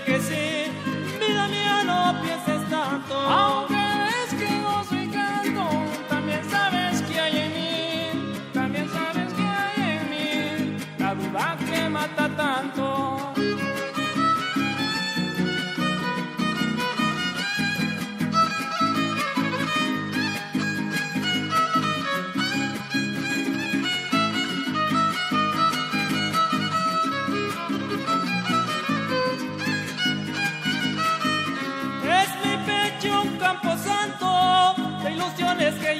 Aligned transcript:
Que 0.00 0.18
sí, 0.20 0.70
vida 1.20 1.48
mía, 1.48 1.82
no 1.84 2.22
pienses 2.22 2.68
tanto. 2.70 3.81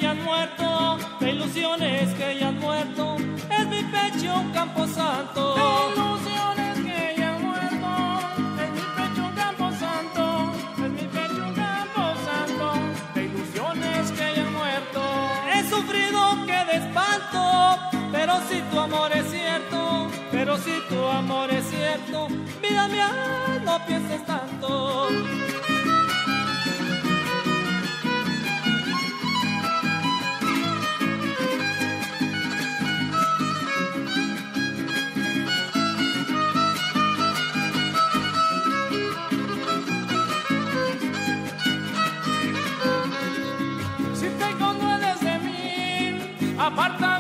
Ya 0.02 0.10
han 0.10 0.24
muerto, 0.24 0.98
de 1.20 1.30
ilusiones 1.30 2.12
que 2.14 2.36
ya 2.38 2.48
han 2.48 2.58
muerto, 2.58 3.16
es 3.58 3.66
mi 3.68 3.82
pecho 3.84 4.34
un 4.34 4.50
campo 4.50 4.84
santo. 4.84 5.54
De 5.54 6.02
ilusiones 6.02 6.78
que 6.86 7.14
ya 7.16 7.28
han 7.34 7.42
muerto, 7.42 7.88
es 8.62 8.70
mi 8.72 8.84
pecho 8.96 9.22
un 9.28 9.34
campo 9.42 9.70
santo, 9.84 10.52
es 10.84 10.90
mi 10.98 11.06
pecho 11.16 11.42
un 11.46 11.54
campo 11.54 12.02
santo, 12.26 12.66
de 13.14 13.24
ilusiones 13.26 14.10
que 14.10 14.26
ya 14.36 14.42
han 14.42 14.52
muerto. 14.52 15.02
He 15.54 15.70
sufrido 15.70 16.20
que 16.46 16.58
de 16.70 16.76
espanto, 16.84 17.78
pero 18.10 18.32
si 18.48 18.60
tu 18.70 18.80
amor 18.80 19.12
es 19.12 19.30
cierto, 19.30 20.08
pero 20.32 20.56
si 20.58 20.74
tu 20.88 20.98
amor 21.06 21.48
es 21.52 21.64
cierto, 21.70 22.26
vida 22.60 22.88
mía, 22.88 23.10
no 23.64 23.78
pienses 23.86 24.26
tanto. 24.26 25.08
Aparta 46.66 47.11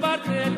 parte 0.00 0.44
el 0.44 0.57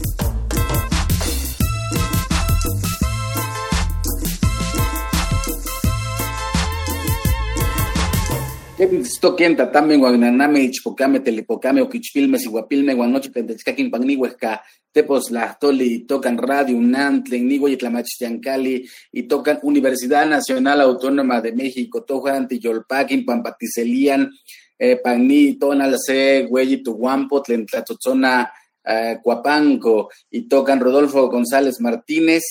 Toquien 9.21 9.55
tatame 9.55 9.95
guagnaname 9.95 10.63
ichpocame 10.63 11.19
telepocame 11.19 11.81
oquichpilme 11.81 12.39
siguapilme 12.39 12.95
guanochi 12.95 13.29
pentechcaquin 13.29 13.91
pagnihuesca 13.91 14.59
tepos 14.91 15.29
lahtoli 15.29 16.07
tocan 16.07 16.35
radio 16.39 16.77
UNAM 16.77 17.23
tlen 17.23 17.77
tlamachtiancali 17.77 18.89
y 19.13 19.23
tocan 19.27 19.59
Universidad 19.61 20.25
Nacional 20.25 20.81
Autónoma 20.81 21.41
de 21.41 21.51
México 21.51 22.01
tojan 22.01 22.47
tiyolpaquin 22.47 23.23
pampaticelian 23.23 24.31
eh, 24.79 24.95
pagni 24.95 25.59
tonal 25.59 25.95
se 25.99 26.47
hueyi 26.49 26.81
tuguampo 26.81 27.43
tlen 27.43 27.67
tlatzotzona 27.67 28.51
eh, 28.83 29.19
cuapanco 29.21 30.09
y 30.31 30.47
tocan 30.47 30.79
Rodolfo 30.79 31.29
González 31.29 31.79
Martínez. 31.81 32.41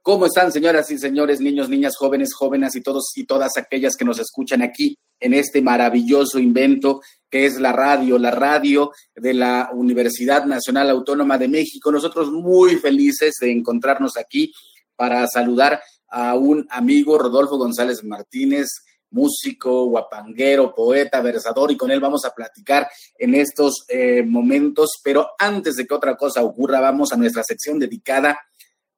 ¿Cómo 0.00 0.26
están, 0.26 0.50
señoras 0.50 0.90
y 0.90 0.98
señores, 0.98 1.40
niños, 1.40 1.68
niñas, 1.68 1.94
jóvenes, 1.96 2.32
jóvenes 2.32 2.74
y 2.74 2.80
todos 2.80 3.12
y 3.16 3.24
todas 3.24 3.58
aquellas 3.58 3.96
que 3.96 4.06
nos 4.06 4.18
escuchan 4.18 4.62
aquí 4.62 4.96
en 5.20 5.34
este 5.34 5.62
maravilloso 5.62 6.38
invento 6.38 7.00
que 7.30 7.46
es 7.46 7.58
la 7.60 7.72
radio, 7.72 8.18
la 8.18 8.30
radio 8.30 8.92
de 9.14 9.34
la 9.34 9.70
Universidad 9.72 10.44
Nacional 10.44 10.90
Autónoma 10.90 11.38
de 11.38 11.48
México? 11.48 11.90
Nosotros 11.90 12.30
muy 12.30 12.76
felices 12.76 13.34
de 13.40 13.50
encontrarnos 13.50 14.16
aquí 14.16 14.52
para 14.96 15.26
saludar 15.26 15.82
a 16.08 16.34
un 16.34 16.66
amigo, 16.70 17.18
Rodolfo 17.18 17.56
González 17.56 18.04
Martínez, 18.04 18.68
músico, 19.10 19.86
guapanguero, 19.86 20.74
poeta, 20.74 21.20
versador, 21.20 21.70
y 21.70 21.76
con 21.76 21.90
él 21.90 22.00
vamos 22.00 22.24
a 22.24 22.34
platicar 22.34 22.88
en 23.16 23.34
estos 23.34 23.84
eh, 23.88 24.22
momentos. 24.22 24.90
Pero 25.02 25.30
antes 25.38 25.76
de 25.76 25.86
que 25.86 25.94
otra 25.94 26.16
cosa 26.16 26.42
ocurra, 26.42 26.80
vamos 26.80 27.12
a 27.12 27.16
nuestra 27.16 27.42
sección 27.44 27.78
dedicada 27.78 28.38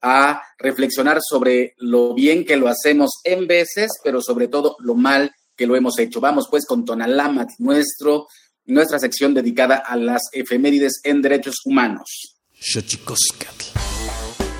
a 0.00 0.42
reflexionar 0.58 1.18
sobre 1.20 1.74
lo 1.78 2.14
bien 2.14 2.44
que 2.44 2.56
lo 2.56 2.68
hacemos 2.68 3.10
en 3.24 3.46
veces, 3.46 3.90
pero 4.02 4.20
sobre 4.20 4.48
todo 4.48 4.76
lo 4.80 4.94
mal 4.94 5.30
que 5.30 5.45
lo 5.64 5.76
hemos 5.76 5.98
hecho. 5.98 6.20
Vamos 6.20 6.48
pues 6.50 6.66
con 6.66 6.84
Tonalamat, 6.84 7.50
nuestro, 7.58 8.26
nuestra 8.66 8.98
sección 8.98 9.32
dedicada 9.32 9.76
a 9.76 9.96
las 9.96 10.22
efemérides 10.32 11.00
en 11.04 11.22
derechos 11.22 11.54
humanos. 11.64 12.36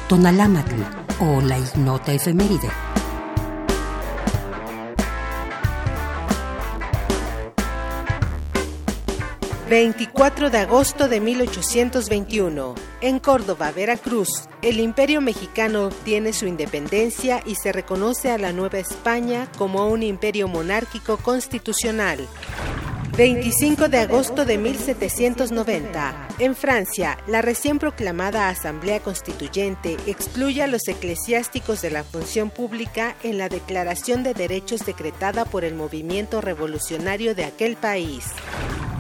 Tonalamatl 0.09 0.81
o 1.21 1.41
la 1.43 1.59
ignota 1.59 2.15
efeméride. 2.15 2.96
24 9.69 10.51
de 10.51 10.59
agosto 10.59 11.09
de 11.09 11.21
1821. 11.21 12.77
En 13.01 13.19
Córdoba, 13.19 13.73
Veracruz, 13.73 14.49
el 14.63 14.79
Imperio 14.79 15.21
mexicano 15.21 15.87
obtiene 15.87 16.33
su 16.33 16.47
independencia 16.47 17.43
y 17.45 17.57
se 17.57 17.73
reconoce 17.73 18.31
a 18.31 18.39
la 18.39 18.53
Nueva 18.53 18.79
España 18.79 19.49
como 19.59 19.89
un 19.89 20.05
imperio 20.05 20.47
monárquico 20.47 21.17
constitucional. 21.17 22.29
25 23.17 23.89
de 23.89 23.99
agosto 23.99 24.45
de 24.45 24.57
1790. 24.57 26.29
En 26.39 26.55
Francia, 26.55 27.19
la 27.27 27.43
recién 27.43 27.81
proclamada 27.81 28.49
Asamblea 28.49 29.01
Constituyente 29.01 29.97
excluye 30.07 30.63
a 30.63 30.69
los 30.69 30.87
eclesiásticos 30.87 31.83
de 31.83 31.91
la 31.91 32.05
función 32.05 32.51
pública 32.51 33.17
en 33.25 33.39
la 33.39 33.49
Declaración 33.49 34.23
de 34.23 34.33
Derechos 34.33 34.87
decretada 34.87 35.45
por 35.45 35.65
el 35.65 35.75
movimiento 35.75 36.41
revolucionario 36.41 37.35
de 37.35 37.47
aquel 37.47 37.75
país. 37.75 38.27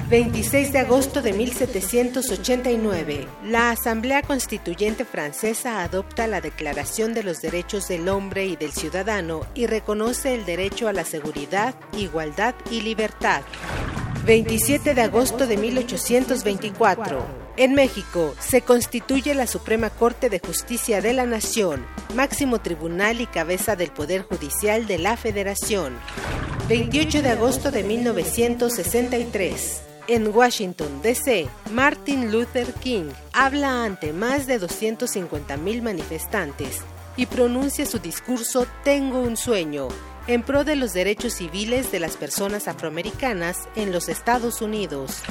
26 0.08 0.73
de 0.73 0.79
agosto 0.79 1.20
de 1.20 1.32
1789, 1.32 3.26
la 3.43 3.70
Asamblea 3.70 4.23
Constituyente 4.23 5.05
Francesa 5.05 5.82
adopta 5.82 6.29
la 6.29 6.41
Declaración 6.41 7.12
de 7.12 7.25
los 7.25 7.41
Derechos 7.41 7.88
del 7.88 8.08
Hombre 8.08 8.47
y 8.47 8.55
del 8.55 8.70
Ciudadano 8.70 9.41
y 9.55 9.67
reconoce 9.67 10.35
el 10.35 10.47
derecho 10.47 10.87
a 10.87 10.93
la 10.93 11.05
seguridad, 11.05 11.75
igualdad 11.99 12.55
y 12.70 12.82
libertad. 12.82 13.43
27 14.25 14.94
de 14.94 15.03
agosto 15.03 15.49
de 15.49 15.56
1824. 15.56 17.26
En 17.56 17.75
México 17.75 18.32
se 18.38 18.61
constituye 18.61 19.35
la 19.35 19.49
Suprema 19.49 19.91
Corte 19.91 20.31
de 20.31 20.38
Justicia 20.38 21.00
de 21.00 21.14
la 21.14 21.26
Nación, 21.26 21.85
máximo 22.14 22.61
tribunal 22.61 23.20
y 23.20 23.26
cabeza 23.26 23.75
del 23.75 23.91
Poder 23.91 24.23
Judicial 24.23 24.87
de 24.87 24.99
la 24.99 25.17
Federación. 25.17 25.99
28 26.69 27.23
de 27.23 27.31
agosto 27.31 27.73
de 27.73 27.82
1963. 27.82 29.86
En 30.08 30.29
Washington, 30.29 31.03
D.C., 31.03 31.49
Martin 31.73 32.31
Luther 32.31 32.73
King 32.75 33.11
habla 33.32 33.85
ante 33.85 34.12
más 34.12 34.47
de 34.47 34.61
250.000 34.61 35.82
manifestantes 35.82 36.82
y 37.17 37.26
pronuncia 37.26 37.85
su 37.87 37.99
discurso 37.99 38.69
Tengo 38.85 39.19
un 39.19 39.37
sueño 39.37 39.88
en 40.29 40.44
pro 40.44 40.62
de 40.62 40.76
los 40.76 40.93
derechos 40.93 41.35
civiles 41.35 41.91
de 41.91 41.99
las 41.99 42.17
personas 42.17 42.69
afroamericanas 42.69 43.69
en 43.75 43.91
los 43.91 44.08
Estados 44.08 44.62
Unidos. 44.62 45.23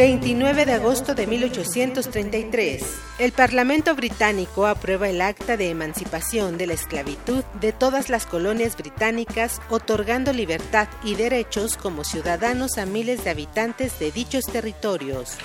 29 0.00 0.64
de 0.64 0.72
agosto 0.72 1.14
de 1.14 1.26
1833. 1.26 2.82
El 3.18 3.32
Parlamento 3.32 3.94
británico 3.94 4.66
aprueba 4.66 5.10
el 5.10 5.20
acta 5.20 5.58
de 5.58 5.68
emancipación 5.68 6.56
de 6.56 6.66
la 6.66 6.72
esclavitud 6.72 7.44
de 7.60 7.72
todas 7.72 8.08
las 8.08 8.24
colonias 8.24 8.78
británicas, 8.78 9.60
otorgando 9.68 10.32
libertad 10.32 10.88
y 11.04 11.16
derechos 11.16 11.76
como 11.76 12.04
ciudadanos 12.04 12.78
a 12.78 12.86
miles 12.86 13.24
de 13.24 13.30
habitantes 13.30 13.98
de 13.98 14.10
dichos 14.10 14.46
territorios. 14.46 15.36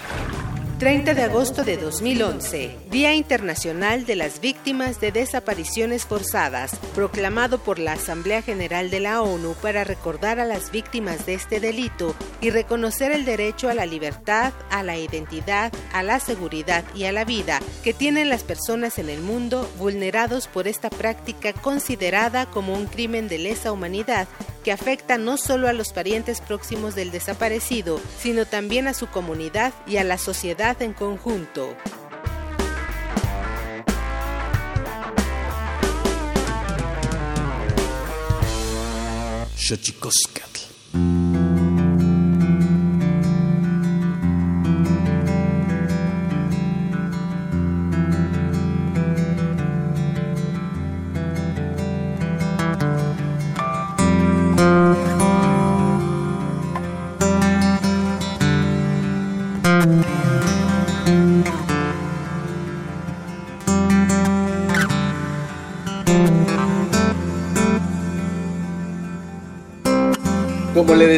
30 0.77 1.13
de 1.13 1.23
agosto 1.23 1.63
de 1.63 1.77
2011, 1.77 2.75
Día 2.91 3.13
Internacional 3.13 4.05
de 4.05 4.17
las 4.17 4.41
Víctimas 4.41 4.99
de 4.99 5.13
Desapariciones 5.13 6.05
Forzadas, 6.05 6.75
proclamado 6.93 7.59
por 7.59 7.79
la 7.79 7.93
Asamblea 7.93 8.41
General 8.41 8.89
de 8.89 8.99
la 8.99 9.21
ONU 9.21 9.53
para 9.61 9.85
recordar 9.85 10.41
a 10.41 10.45
las 10.45 10.71
víctimas 10.71 11.25
de 11.25 11.35
este 11.35 11.61
delito 11.61 12.13
y 12.41 12.49
reconocer 12.49 13.13
el 13.13 13.23
derecho 13.23 13.69
a 13.69 13.73
la 13.73 13.85
libertad, 13.85 14.51
a 14.69 14.83
la 14.83 14.97
identidad, 14.97 15.71
a 15.93 16.03
la 16.03 16.19
seguridad 16.19 16.83
y 16.93 17.05
a 17.05 17.13
la 17.13 17.23
vida 17.23 17.61
que 17.81 17.93
tienen 17.93 18.27
las 18.27 18.43
personas 18.43 18.99
en 18.99 19.09
el 19.09 19.21
mundo 19.21 19.71
vulnerados 19.79 20.47
por 20.47 20.67
esta 20.67 20.89
práctica 20.89 21.53
considerada 21.53 22.47
como 22.47 22.73
un 22.73 22.87
crimen 22.87 23.29
de 23.29 23.37
lesa 23.37 23.71
humanidad 23.71 24.27
que 24.65 24.71
afecta 24.71 25.19
no 25.19 25.37
solo 25.37 25.67
a 25.67 25.73
los 25.73 25.93
parientes 25.93 26.41
próximos 26.41 26.95
del 26.95 27.11
desaparecido, 27.11 28.01
sino 28.17 28.47
también 28.47 28.87
a 28.87 28.95
su 28.95 29.05
comunidad 29.05 29.75
y 29.85 29.97
a 29.97 30.03
la 30.03 30.17
sociedad 30.17 30.81
en 30.81 30.93
conjunto. 30.93 31.77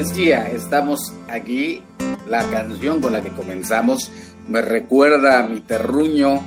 Decía, 0.07 0.49
estamos 0.51 1.13
aquí. 1.27 1.83
La 2.27 2.43
canción 2.49 3.01
con 3.01 3.13
la 3.13 3.21
que 3.21 3.29
comenzamos 3.29 4.11
me 4.47 4.61
recuerda 4.61 5.39
a 5.39 5.47
mi 5.47 5.61
terruño, 5.61 6.41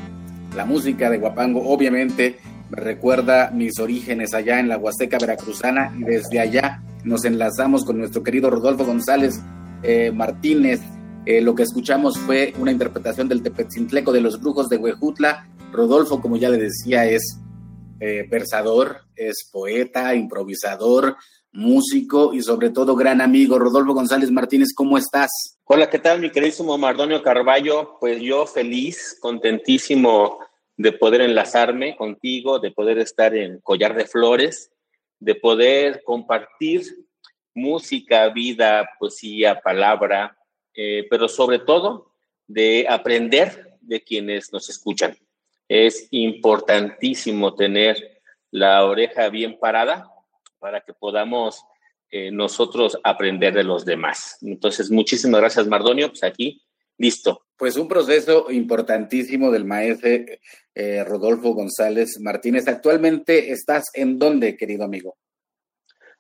la 0.55 0.67
música 0.67 1.09
de 1.09 1.19
Guapango, 1.19 1.69
obviamente 1.69 2.39
me 2.71 2.77
recuerda 2.77 3.51
mis 3.51 3.79
orígenes 3.79 4.35
allá 4.35 4.61
en 4.61 4.69
la 4.69 4.77
Huasteca 4.77 5.19
Veracruzana 5.19 5.93
y 5.99 6.05
desde 6.05 6.39
allá 6.39 6.83
nos 7.03 7.25
enlazamos 7.25 7.85
con 7.85 7.99
nuestro 7.99 8.23
querido 8.23 8.51
Rodolfo 8.51 8.85
González 8.85 9.41
eh, 9.83 10.13
Martínez. 10.13 10.81
Eh, 11.25 11.41
lo 11.41 11.55
que 11.55 11.63
escuchamos 11.63 12.19
fue 12.19 12.53
una 12.59 12.73
interpretación 12.73 13.29
del 13.29 13.43
Tepetzintleco 13.43 14.13
de 14.13 14.21
los 14.21 14.41
Brujos 14.41 14.69
de 14.69 14.77
Huejutla. 14.77 15.49
Rodolfo, 15.73 16.21
como 16.21 16.37
ya 16.37 16.51
le 16.51 16.59
decía, 16.59 17.07
es 17.07 17.39
eh, 18.01 18.27
versador, 18.31 19.03
es 19.17 19.49
poeta, 19.51 20.15
improvisador, 20.15 21.17
músico 21.53 22.33
y 22.33 22.43
sobre 22.43 22.71
todo 22.71 22.95
gran 22.95 23.21
amigo. 23.21 23.59
Rodolfo 23.59 23.95
González 23.95 24.31
Martínez, 24.31 24.73
¿cómo 24.75 24.99
estás? 24.99 25.59
Hola, 25.65 25.91
¿qué 25.91 25.99
tal, 25.99 26.21
mi 26.21 26.31
queridísimo 26.31 26.77
Mardonio 26.79 27.23
Carballo? 27.23 27.97
Pues 27.99 28.21
yo 28.21 28.47
feliz, 28.47 29.19
contentísimo 29.21 30.39
de 30.77 30.93
poder 30.93 31.23
enlazarme 31.23 31.97
contigo, 31.97 32.59
de 32.59 32.71
poder 32.71 32.99
estar 32.99 33.35
en 33.35 33.61
Collar 33.61 33.95
de 33.95 34.07
Flores, 34.07 34.71
de 35.19 35.35
poder 35.35 36.03
compartir 36.05 36.83
música, 37.55 38.29
vida, 38.29 38.89
poesía, 38.99 39.61
palabra, 39.61 40.37
eh, 40.75 41.07
pero 41.11 41.29
sobre 41.29 41.59
todo 41.59 42.13
de 42.47 42.87
aprender 42.89 43.77
de 43.81 44.03
quienes 44.03 44.53
nos 44.53 44.69
escuchan. 44.71 45.17
Es 45.69 46.09
importantísimo 46.11 47.55
tener 47.55 48.21
la 48.51 48.85
oreja 48.85 49.29
bien 49.29 49.59
parada 49.59 50.11
para 50.61 50.83
que 50.83 50.93
podamos 50.93 51.65
eh, 52.11 52.31
nosotros 52.31 52.99
aprender 53.03 53.55
de 53.55 53.65
los 53.65 53.85
demás. 53.85 54.39
Entonces, 54.43 54.91
muchísimas 54.91 55.41
gracias, 55.41 55.67
Mardonio. 55.67 56.09
Pues 56.09 56.23
aquí, 56.23 56.63
listo. 56.99 57.47
Pues 57.57 57.77
un 57.77 57.89
proceso 57.89 58.51
importantísimo 58.51 59.51
del 59.51 59.65
maestro 59.65 60.11
eh, 60.75 61.05
Rodolfo 61.05 61.53
González 61.53 62.21
Martínez. 62.21 62.69
Actualmente 62.69 63.51
estás 63.51 63.91
en 63.95 64.19
dónde, 64.19 64.57
querido 64.57 64.85
amigo? 64.85 65.17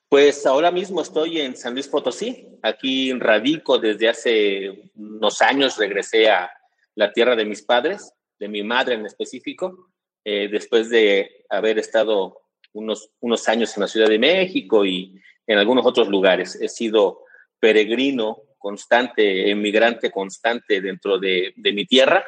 Pues 0.08 0.44
ahora 0.44 0.72
mismo 0.72 1.02
estoy 1.02 1.40
en 1.40 1.56
San 1.56 1.74
Luis 1.74 1.86
Potosí. 1.86 2.48
Aquí 2.62 3.12
radico 3.12 3.78
desde 3.78 4.08
hace 4.08 4.90
unos 4.96 5.40
años. 5.40 5.76
Regresé 5.78 6.28
a 6.28 6.50
la 6.96 7.12
tierra 7.12 7.36
de 7.36 7.44
mis 7.44 7.62
padres, 7.62 8.12
de 8.38 8.48
mi 8.48 8.62
madre 8.62 8.94
en 8.94 9.06
específico, 9.06 9.92
eh, 10.24 10.48
después 10.50 10.90
de 10.90 11.44
haber 11.48 11.78
estado 11.78 12.39
unos, 12.72 13.10
unos 13.20 13.48
años 13.48 13.76
en 13.76 13.82
la 13.82 13.88
Ciudad 13.88 14.08
de 14.08 14.18
México 14.18 14.84
y 14.84 15.20
en 15.46 15.58
algunos 15.58 15.84
otros 15.84 16.08
lugares. 16.08 16.60
He 16.60 16.68
sido 16.68 17.24
peregrino 17.58 18.42
constante, 18.58 19.50
emigrante 19.50 20.10
constante 20.10 20.80
dentro 20.80 21.18
de, 21.18 21.52
mi 21.56 21.86
tierra, 21.86 22.24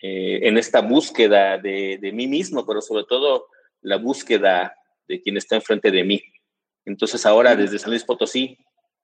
eh, 0.00 0.40
en 0.42 0.58
esta 0.58 0.80
búsqueda 0.80 1.58
de, 1.58 1.98
de, 2.00 2.12
mí 2.12 2.26
mismo, 2.26 2.66
pero 2.66 2.80
sobre 2.80 3.04
todo 3.04 3.46
la 3.82 3.96
búsqueda 3.96 4.74
de 5.06 5.20
quien 5.20 5.36
está 5.36 5.56
enfrente 5.56 5.90
de 5.90 6.04
mí. 6.04 6.22
Entonces 6.84 7.24
ahora 7.26 7.54
desde 7.54 7.78
San 7.78 7.90
Luis 7.90 8.04
Potosí, 8.04 8.58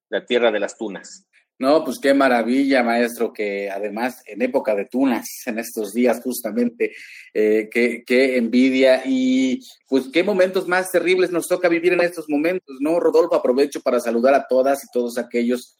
la 0.09 0.25
tierra 0.25 0.51
de 0.51 0.61
las 0.61 0.77
tunas. 0.77 1.29
No, 1.61 1.85
pues 1.85 1.99
qué 2.01 2.15
maravilla, 2.15 2.85
maestro, 2.85 3.33
que 3.33 3.69
además 3.69 4.23
en 4.27 4.43
época 4.43 4.77
de 4.77 4.85
tunas, 4.85 5.27
en 5.47 5.59
estos 5.59 5.93
días 5.93 6.21
justamente, 6.23 6.93
eh, 7.35 7.69
qué, 7.73 8.37
envidia 8.37 9.03
y 9.05 9.61
pues 9.89 10.09
qué 10.13 10.23
momentos 10.23 10.69
más 10.69 10.91
terribles 10.93 11.33
nos 11.33 11.49
toca 11.49 11.69
vivir 11.69 11.95
en 11.95 12.01
estos 12.01 12.29
momentos, 12.29 12.77
¿no? 12.79 13.01
Rodolfo, 13.01 13.35
aprovecho 13.35 13.81
para 13.81 13.99
saludar 13.99 14.35
a 14.35 14.47
todas 14.47 14.85
y 14.85 14.87
todos 14.93 15.19
aquellos 15.19 15.77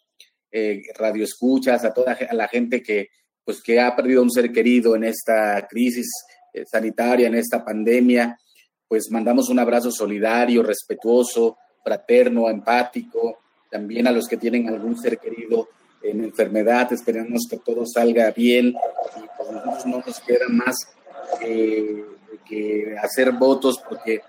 eh, 0.51 0.83
radioescuchas, 0.97 1.85
a 1.85 1.95
toda 1.95 2.19
la 2.33 2.49
gente 2.49 2.83
que 2.83 3.09
pues 3.45 3.63
que 3.63 3.81
ha 3.81 3.97
perdido 3.97 4.23
un 4.23 4.31
ser 4.31 4.53
querido 4.53 4.95
en 4.95 5.05
esta 5.05 5.67
crisis 5.69 6.07
eh, 6.53 6.65
sanitaria, 6.67 7.29
en 7.29 7.35
esta 7.35 7.65
pandemia, 7.65 8.37
pues 8.87 9.11
mandamos 9.11 9.49
un 9.49 9.59
abrazo 9.59 9.91
solidario, 9.91 10.63
respetuoso, 10.63 11.57
fraterno, 11.83 12.51
empático, 12.51 13.39
también 13.71 14.07
a 14.07 14.13
los 14.13 14.27
que 14.29 14.37
tienen 14.37 14.69
algún 14.69 14.99
ser 14.99 15.19
querido 15.19 15.69
en 16.03 16.25
enfermedad, 16.25 16.93
esperamos 16.93 17.47
que 17.49 17.59
todo 17.59 17.85
salga 17.87 18.31
bien 18.31 18.69
y 18.69 19.27
pues 19.37 19.51
nosotros 19.51 19.87
no 19.87 20.03
nos 20.07 20.21
queda 20.21 20.49
más 20.49 20.77
eh, 21.43 22.05
que 22.49 22.97
hacer 23.03 23.33
votos 23.33 23.81
porque 23.89 24.23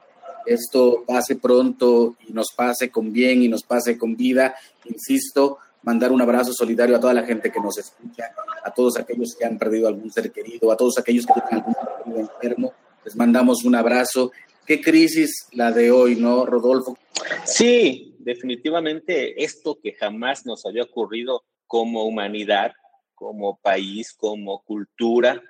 esto 0.46 1.04
pase 1.06 1.36
pronto 1.36 2.16
y 2.28 2.34
nos 2.34 2.48
pase 2.56 2.90
con 2.90 3.14
bien 3.14 3.44
y 3.44 3.48
nos 3.48 3.64
pase 3.64 3.98
con 3.98 4.16
vida. 4.16 4.56
Insisto, 4.86 5.60
mandar 5.84 6.12
un 6.12 6.22
abrazo 6.22 6.54
solidario 6.54 6.96
a 6.96 7.00
toda 7.00 7.14
la 7.14 7.24
gente 7.24 7.52
que 7.52 7.60
nos 7.60 7.78
escucha, 7.78 8.32
a 8.64 8.72
todos 8.72 8.98
aquellos 8.98 9.36
que 9.38 9.46
han 9.46 9.58
perdido 9.58 9.88
algún 9.88 10.12
ser 10.12 10.32
querido, 10.32 10.72
a 10.72 10.78
todos 10.78 10.98
aquellos 10.98 11.26
que 11.26 11.34
tienen 11.34 11.54
algún 11.54 11.74
ser 11.76 12.04
querido 12.04 12.20
enfermo. 12.20 12.74
Les 13.06 13.16
mandamos 13.16 13.64
un 13.64 13.76
abrazo. 13.76 14.32
Qué 14.66 14.82
crisis 14.82 15.48
la 15.52 15.72
de 15.72 15.92
hoy, 15.92 16.16
¿no, 16.16 16.46
Rodolfo? 16.46 16.98
Sí, 17.46 18.09
definitivamente 18.30 19.44
esto 19.44 19.80
que 19.82 19.94
jamás 19.94 20.46
nos 20.46 20.64
había 20.64 20.84
ocurrido 20.84 21.44
como 21.66 22.04
humanidad, 22.04 22.74
como 23.16 23.60
país, 23.60 24.14
como 24.14 24.64
cultura, 24.64 25.42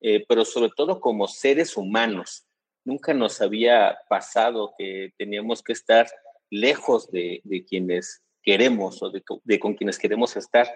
eh, 0.00 0.24
pero 0.28 0.44
sobre 0.44 0.70
todo 0.76 1.00
como 1.00 1.28
seres 1.28 1.76
humanos. 1.76 2.44
Nunca 2.84 3.14
nos 3.14 3.40
había 3.40 3.96
pasado 4.08 4.74
que 4.76 5.12
teníamos 5.16 5.62
que 5.62 5.74
estar 5.74 6.08
lejos 6.50 7.08
de, 7.12 7.40
quienes 7.68 8.22
queremos 8.42 9.00
o 9.00 9.10
de, 9.10 9.58
con 9.60 9.74
quienes 9.74 9.96
queremos 9.96 10.36
estar. 10.36 10.66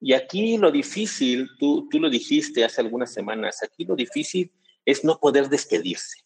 Y 0.00 0.14
aquí 0.14 0.56
lo 0.56 0.70
difícil, 0.70 1.46
tú, 1.58 1.88
tú 1.90 2.00
lo 2.00 2.08
dijiste 2.08 2.64
hace 2.64 2.80
algunas 2.80 3.12
semanas, 3.12 3.62
aquí 3.62 3.84
lo 3.84 3.94
difícil 3.94 4.50
es 4.86 5.04
no 5.04 5.20
poder 5.20 5.50
despedirse, 5.50 6.24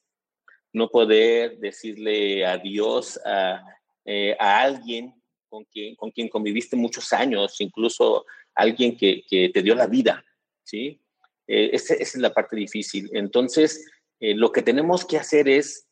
no 0.73 0.89
poder 0.89 1.59
decirle 1.59 2.47
adiós 2.47 3.19
a, 3.25 3.63
eh, 4.05 4.37
a 4.39 4.63
alguien 4.63 5.15
con 5.49 5.65
quien, 5.65 5.95
con 5.97 6.11
quien 6.11 6.29
conviviste 6.29 6.77
muchos 6.77 7.13
años, 7.13 7.61
incluso 7.61 8.25
alguien 8.55 8.97
que, 8.97 9.23
que 9.29 9.51
te 9.51 9.63
dio 9.63 9.75
la 9.75 9.87
vida, 9.87 10.25
¿sí? 10.63 11.01
Eh, 11.47 11.71
esa, 11.73 11.95
es 11.95 12.17
la 12.17 12.33
parte 12.33 12.57
difícil. 12.57 13.11
Entonces, 13.13 13.85
eh, 14.21 14.35
lo 14.35 14.53
que 14.53 14.63
tenemos 14.63 15.05
que 15.05 15.19
hacer 15.19 15.49
es 15.49 15.87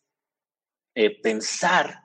pensar 1.23 2.01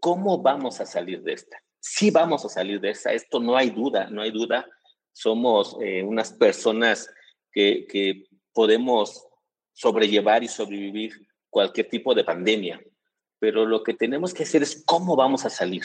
cómo 0.00 0.42
vamos 0.42 0.80
a 0.80 0.86
salir 0.86 1.22
de 1.22 1.34
esta. 1.34 1.62
Sí 1.78 2.10
vamos 2.10 2.44
a 2.44 2.48
salir 2.48 2.80
de 2.80 2.90
esta, 2.90 3.12
esto 3.12 3.38
no 3.38 3.56
hay 3.56 3.70
duda, 3.70 4.10
no 4.10 4.20
hay 4.20 4.32
duda. 4.32 4.66
Somos 5.12 5.76
unas 6.02 6.32
personas 6.32 7.08
que, 7.52 7.86
que 7.86 8.24
podemos 8.52 9.24
sobrellevar 9.72 10.42
y 10.42 10.48
sobrevivir 10.48 11.28
cualquier 11.48 11.88
tipo 11.88 12.14
de 12.14 12.24
pandemia 12.24 12.82
pero 13.38 13.66
lo 13.66 13.82
que 13.82 13.94
tenemos 13.94 14.34
que 14.34 14.44
hacer 14.44 14.62
es 14.62 14.82
cómo 14.86 15.16
vamos 15.16 15.44
a 15.44 15.50
salir. 15.50 15.82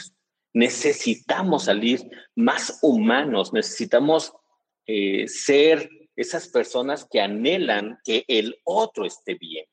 Necesitamos 0.54 1.64
salir 1.64 2.00
más 2.34 2.78
humanos, 2.82 3.52
necesitamos 3.52 4.32
eh, 4.86 5.26
ser 5.28 5.88
esas 6.16 6.48
personas 6.48 7.06
que 7.10 7.20
anhelan 7.20 7.98
que 8.04 8.24
el 8.28 8.56
otro 8.64 9.04
esté 9.04 9.34
bien. 9.34 9.66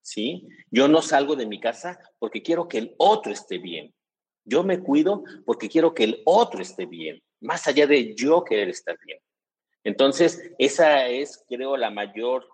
¿Sí? 0.00 0.46
Yo 0.70 0.88
no 0.88 1.02
salgo 1.02 1.36
de 1.36 1.46
mi 1.46 1.60
casa 1.60 1.98
porque 2.18 2.42
quiero 2.42 2.66
que 2.66 2.78
el 2.78 2.94
otro 2.96 3.30
esté 3.30 3.58
bien. 3.58 3.94
Yo 4.44 4.64
me 4.64 4.80
cuido 4.80 5.22
porque 5.44 5.68
quiero 5.68 5.92
que 5.92 6.04
el 6.04 6.22
otro 6.24 6.62
esté 6.62 6.86
bien, 6.86 7.22
más 7.40 7.66
allá 7.68 7.86
de 7.86 8.14
yo 8.14 8.42
querer 8.42 8.70
estar 8.70 8.98
bien. 9.04 9.18
Entonces, 9.84 10.50
esa 10.58 11.06
es, 11.06 11.44
creo, 11.48 11.76
la 11.76 11.90
mayor 11.90 12.48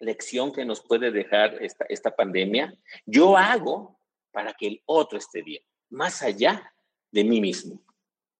lección 0.00 0.52
que 0.52 0.64
nos 0.64 0.82
puede 0.82 1.10
dejar 1.10 1.62
esta, 1.62 1.84
esta 1.88 2.14
pandemia, 2.14 2.74
yo 3.06 3.36
hago 3.36 3.98
para 4.32 4.52
que 4.52 4.66
el 4.66 4.82
otro 4.86 5.18
esté 5.18 5.42
bien, 5.42 5.62
más 5.90 6.22
allá 6.22 6.72
de 7.10 7.24
mí 7.24 7.40
mismo. 7.40 7.80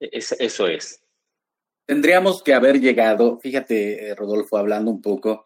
E, 0.00 0.10
eso 0.12 0.66
es. 0.66 1.00
Tendríamos 1.86 2.42
que 2.42 2.54
haber 2.54 2.80
llegado, 2.80 3.38
fíjate, 3.40 4.08
eh, 4.08 4.14
Rodolfo, 4.14 4.56
hablando 4.56 4.90
un 4.90 5.02
poco 5.02 5.44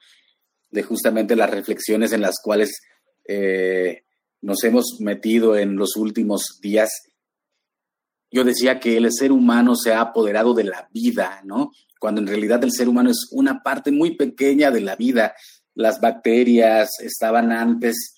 de 0.71 0.83
justamente 0.83 1.35
las 1.35 1.51
reflexiones 1.51 2.13
en 2.13 2.21
las 2.21 2.37
cuales 2.43 2.81
eh, 3.27 4.05
nos 4.41 4.63
hemos 4.65 5.01
metido 5.01 5.57
en 5.57 5.77
los 5.77 5.97
últimos 5.97 6.59
días. 6.61 6.91
Yo 8.31 8.45
decía 8.45 8.79
que 8.79 8.97
el 8.97 9.11
ser 9.13 9.33
humano 9.33 9.75
se 9.75 9.93
ha 9.93 10.01
apoderado 10.01 10.55
de 10.55 10.65
la 10.65 10.89
vida, 10.93 11.41
¿no? 11.45 11.73
Cuando 11.99 12.21
en 12.21 12.29
realidad 12.29 12.63
el 12.63 12.73
ser 12.73 12.89
humano 12.89 13.11
es 13.11 13.29
una 13.33 13.63
parte 13.63 13.91
muy 13.91 14.17
pequeña 14.17 14.71
de 14.71 14.83
la 14.83 14.95
vida 14.95 15.35
las 15.79 16.01
bacterias 16.01 16.91
estaban 17.01 17.53
antes 17.53 18.17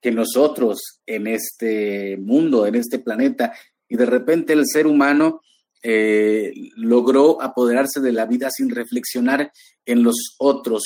que 0.00 0.10
nosotros 0.10 1.00
en 1.06 1.28
este 1.28 2.16
mundo, 2.16 2.66
en 2.66 2.74
este 2.74 2.98
planeta, 2.98 3.54
y 3.88 3.96
de 3.96 4.04
repente 4.04 4.52
el 4.52 4.66
ser 4.66 4.88
humano 4.88 5.42
eh, 5.80 6.52
logró 6.74 7.40
apoderarse 7.40 8.00
de 8.00 8.10
la 8.10 8.26
vida 8.26 8.50
sin 8.50 8.68
reflexionar 8.68 9.52
en 9.86 10.02
los 10.02 10.34
otros 10.38 10.82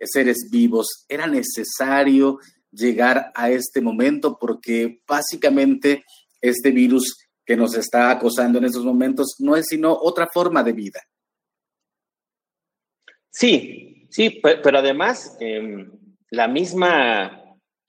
seres 0.00 0.48
vivos. 0.50 1.04
Era 1.08 1.28
necesario 1.28 2.40
llegar 2.72 3.30
a 3.36 3.48
este 3.48 3.80
momento 3.80 4.36
porque 4.40 5.00
básicamente 5.06 6.04
este 6.40 6.72
virus 6.72 7.18
que 7.44 7.56
nos 7.56 7.76
está 7.76 8.10
acosando 8.10 8.58
en 8.58 8.64
estos 8.64 8.84
momentos 8.84 9.36
no 9.38 9.54
es 9.54 9.66
sino 9.68 9.92
otra 9.92 10.26
forma 10.26 10.64
de 10.64 10.72
vida. 10.72 11.00
Sí, 13.30 13.95
Sí, 14.08 14.40
pero 14.42 14.78
además 14.78 15.36
em, 15.40 15.90
la 16.30 16.48
misma 16.48 17.46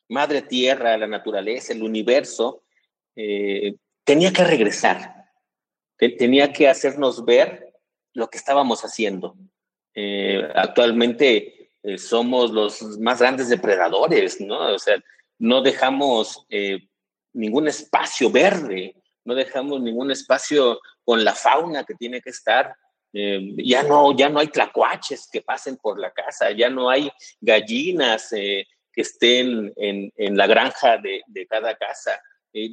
madre 0.09 0.41
tierra, 0.41 0.97
la 0.97 1.07
naturaleza, 1.07 1.73
el 1.73 1.83
universo, 1.83 2.63
eh, 3.15 3.75
tenía 4.03 4.31
que 4.31 4.43
regresar, 4.43 5.25
tenía 5.97 6.53
que 6.53 6.69
hacernos 6.69 7.25
ver 7.25 7.73
lo 8.13 8.29
que 8.29 8.37
estábamos 8.37 8.83
haciendo. 8.83 9.35
Eh, 9.93 10.47
actualmente 10.55 11.71
eh, 11.83 11.97
somos 11.97 12.51
los 12.51 12.99
más 12.99 13.19
grandes 13.19 13.49
depredadores, 13.49 14.39
¿no? 14.39 14.73
O 14.73 14.79
sea, 14.79 14.97
no 15.39 15.61
dejamos 15.61 16.47
ningún 17.33 17.67
espacio 17.67 18.31
verde, 18.31 18.95
no 19.23 19.35
dejamos 19.35 19.81
ningún 19.81 20.09
espacio 20.09 20.79
con 21.03 21.23
la 21.23 21.35
fauna 21.35 21.83
que 21.83 21.93
tiene 21.93 22.21
que 22.21 22.31
estar 22.31 22.75
Eh, 23.19 23.55
ya, 23.65 23.81
no, 23.81 24.15
ya 24.15 24.29
no 24.29 24.37
hay 24.37 24.47
tlacuaches 24.49 25.27
que 25.31 25.41
pasen 25.41 25.77
por 25.77 25.99
la 25.99 26.11
casa, 26.11 26.51
ya 26.51 26.69
no 26.69 26.87
hay 26.87 27.11
gallinas 27.41 28.31
eh, 28.33 28.67
que 28.93 29.01
estén 29.01 29.73
en, 29.75 30.37
la 30.37 30.45
granja 30.45 30.99
de, 30.99 31.47
cada 31.47 31.75
casa. 31.75 32.21
Eh, 32.53 32.69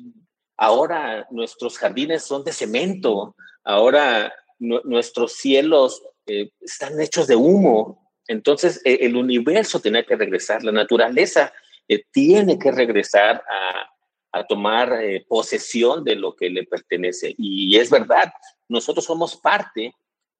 ahora 0.58 1.26
nuestros 1.30 1.78
jardines 1.78 2.24
son 2.24 2.44
de 2.44 2.52
cemento, 2.52 3.34
ahora 3.64 4.34
nuestros 4.58 5.32
cielos 5.32 6.02
están 6.60 7.00
hechos 7.00 7.26
de 7.26 7.36
humo. 7.36 8.12
Entonces 8.26 8.82
el 8.84 9.16
universo 9.16 9.80
tiene 9.80 10.04
que 10.04 10.14
regresar, 10.14 10.62
la 10.62 10.72
naturaleza 10.72 11.54
tiene 12.12 12.58
que 12.58 12.70
regresar 12.70 13.42
a, 13.48 14.38
a 14.38 14.46
tomar 14.46 15.00
posesión 15.26 16.04
de 16.04 16.16
lo 16.16 16.36
que 16.36 16.50
le 16.50 16.64
pertenece. 16.64 17.34
Y 17.38 17.78
es 17.78 17.88
verdad, 17.88 18.30
nosotros 18.68 19.06
somos 19.06 19.36
parte 19.36 19.94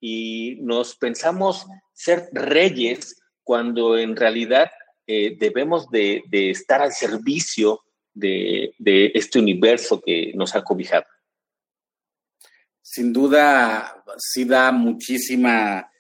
y 0.07 0.59
nos 0.61 0.97
pensamos 0.97 1.65
ser 1.95 2.29
reyes 2.31 3.23
cuando 3.43 3.97
en 3.97 4.15
realidad 4.15 4.71
eh, 5.07 5.35
debemos 5.39 5.89
de, 5.89 6.23
estar 6.31 6.83
al 6.83 6.93
servicio 6.93 7.81
de, 8.13 8.75
este 9.15 9.39
universo 9.39 10.03
que 10.03 10.33
nos 10.35 10.55
ha 10.55 10.63
cobijado. 10.63 11.07
Sin 12.83 13.15
duda, 13.15 14.05
sí 14.19 14.45
da 14.45 14.73
muchísima 14.73 15.91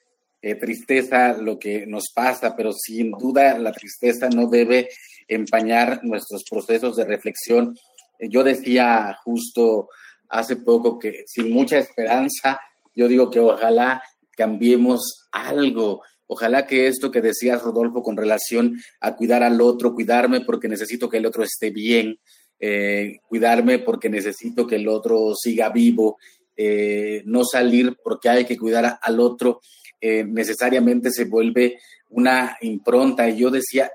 eh, 0.42 0.54
tristeza 0.56 1.32
lo 1.38 1.58
que 1.58 1.87
nos 1.87 2.12
pasa, 2.14 2.54
pero 2.54 2.73
sin 2.73 3.11
duda 3.12 3.58
la 3.58 3.73
tristeza 3.73 4.28
no 4.28 4.50
debe 4.50 4.90
empañar 5.28 6.04
nuestros 6.04 6.44
procesos 6.44 6.96
de 6.96 7.06
reflexión. 7.06 7.75
Eh, 8.18 8.28
yo 8.28 8.44
decía 8.44 9.16
justo 9.25 9.88
hace 10.28 10.56
poco 10.56 10.99
que 10.99 11.25
sin 11.26 11.50
mucha 11.50 11.78
esperanza 11.78 12.61
yo 12.95 13.09
digo 13.09 13.31
que 13.31 13.41
ojalá 13.41 14.03
cambiemos 14.37 15.29
algo. 15.33 16.03
Ojalá 16.27 16.67
que 16.67 16.87
esto 16.87 17.11
que 17.11 17.21
decías, 17.21 17.63
Rodolfo, 17.63 18.03
con 18.03 18.17
relación 18.17 18.81
a 19.01 19.15
cuidar 19.17 19.43
al 19.43 19.61
otro, 19.61 19.95
cuidarme 19.95 20.41
porque 20.41 20.69
necesito 20.69 21.09
que 21.09 21.19
el 21.19 21.27
otro 21.27 21.43
esté 21.43 21.71
bien, 21.71 22.19
eh, 22.59 23.19
cuidarme 23.29 23.79
porque 23.79 24.09
necesito 24.09 24.67
que 24.67 24.77
el 24.77 24.89
otro 24.89 25.35
siga 25.35 25.69
vivo, 25.69 26.19
eh, 26.57 27.23
no 27.27 27.45
salir 27.45 27.97
porque 28.03 28.29
hay 28.29 28.45
que 28.45 28.57
cuidar 28.57 28.99
al 29.03 29.21
otro, 29.21 29.61
eh, 30.01 30.25
necesariamente 30.25 31.11
se 31.11 31.25
vuelve 31.25 31.79
una 32.11 32.57
impronta. 32.63 33.29
Y 33.29 33.39
yo 33.39 33.51
decía, 33.51 33.91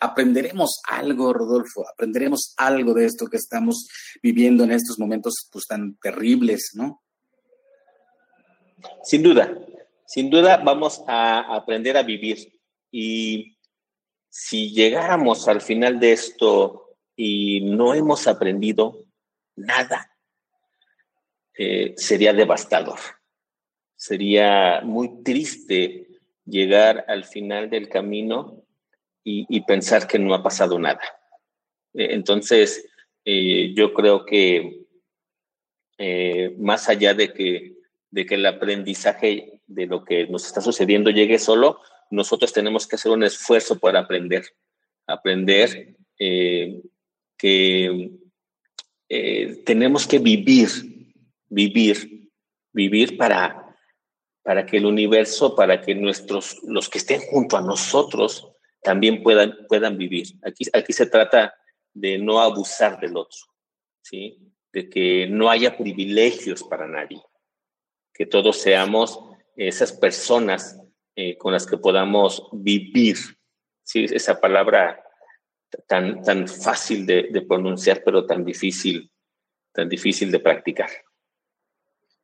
aprenderemos 0.00 0.80
algo, 0.88 1.32
Rodolfo, 1.32 1.84
aprenderemos 1.88 2.54
algo 2.56 2.94
de 2.94 3.06
esto 3.06 3.26
que 3.26 3.36
estamos 3.36 3.86
viviendo 4.22 4.64
en 4.64 4.72
estos 4.72 4.98
momentos 4.98 5.48
pues, 5.52 5.66
tan 5.66 5.96
terribles, 5.96 6.70
¿no? 6.74 7.02
Sin 9.02 9.22
duda, 9.22 9.56
sin 10.06 10.30
duda 10.30 10.56
vamos 10.58 11.02
a 11.06 11.54
aprender 11.54 11.96
a 11.96 12.02
vivir 12.02 12.60
y 12.90 13.56
si 14.28 14.70
llegáramos 14.72 15.48
al 15.48 15.60
final 15.60 16.00
de 16.00 16.12
esto 16.12 16.96
y 17.16 17.60
no 17.62 17.94
hemos 17.94 18.26
aprendido 18.26 19.04
nada, 19.56 20.16
eh, 21.56 21.94
sería 21.96 22.32
devastador. 22.32 22.98
Sería 23.96 24.80
muy 24.82 25.22
triste 25.22 26.08
llegar 26.46 27.04
al 27.08 27.24
final 27.24 27.68
del 27.68 27.88
camino 27.88 28.64
y, 29.22 29.60
pensar 29.60 30.08
que 30.08 30.18
no 30.18 30.34
ha 30.34 30.42
pasado 30.42 30.78
nada. 30.78 31.02
Eh, 31.94 32.08
entonces, 32.12 32.88
eh, 33.24 33.72
yo 33.74 33.92
creo 33.92 34.24
que 34.24 34.78
más 36.56 36.88
allá 36.88 37.12
de 37.12 37.30
que 37.34 37.79
de 38.10 38.26
que 38.26 38.34
el 38.34 38.46
aprendizaje 38.46 39.60
de 39.66 39.86
lo 39.86 40.04
que 40.04 40.26
nos 40.26 40.46
está 40.46 40.60
sucediendo 40.60 41.10
llegue 41.10 41.38
solo, 41.38 41.80
nosotros 42.10 42.52
tenemos 42.52 42.86
que 42.86 42.96
hacer 42.96 43.12
un 43.12 43.22
esfuerzo 43.22 43.78
para 43.78 44.00
aprender, 44.00 44.44
aprender 45.06 45.96
eh, 46.18 46.82
que 47.38 48.10
eh, 49.08 49.62
tenemos 49.64 50.06
que 50.06 50.18
vivir, 50.18 50.68
vivir, 51.48 52.28
vivir 52.72 53.16
para, 53.16 53.76
para 54.42 54.66
que 54.66 54.78
el 54.78 54.86
universo, 54.86 55.54
para 55.54 55.80
que 55.80 55.94
nuestros, 55.94 56.58
los 56.64 56.88
que 56.88 56.98
estén 56.98 57.20
junto 57.20 57.56
a 57.56 57.62
nosotros, 57.62 58.48
también 58.82 59.22
puedan, 59.22 59.56
puedan 59.68 59.96
vivir. 59.96 60.26
Aquí, 60.42 60.64
aquí 60.72 60.92
se 60.92 61.06
trata 61.06 61.54
de 61.92 62.18
no 62.18 62.40
abusar 62.40 62.98
del 62.98 63.16
otro, 63.16 63.38
¿sí? 64.02 64.38
de 64.72 64.88
que 64.88 65.28
no 65.28 65.50
haya 65.50 65.76
privilegios 65.76 66.62
para 66.64 66.86
nadie 66.86 67.20
que 68.20 68.26
todos 68.26 68.58
seamos 68.58 69.18
esas 69.56 69.94
personas 69.94 70.78
eh, 71.16 71.38
con 71.38 71.54
las 71.54 71.66
que 71.66 71.78
podamos 71.78 72.50
vivir. 72.52 73.16
Sí, 73.82 74.04
esa 74.10 74.38
palabra 74.38 75.02
tan, 75.86 76.20
tan 76.22 76.46
fácil 76.46 77.06
de, 77.06 77.30
de 77.32 77.40
pronunciar, 77.40 78.02
pero 78.04 78.26
tan 78.26 78.44
difícil, 78.44 79.10
tan 79.72 79.88
difícil 79.88 80.30
de 80.30 80.38
practicar. 80.38 80.90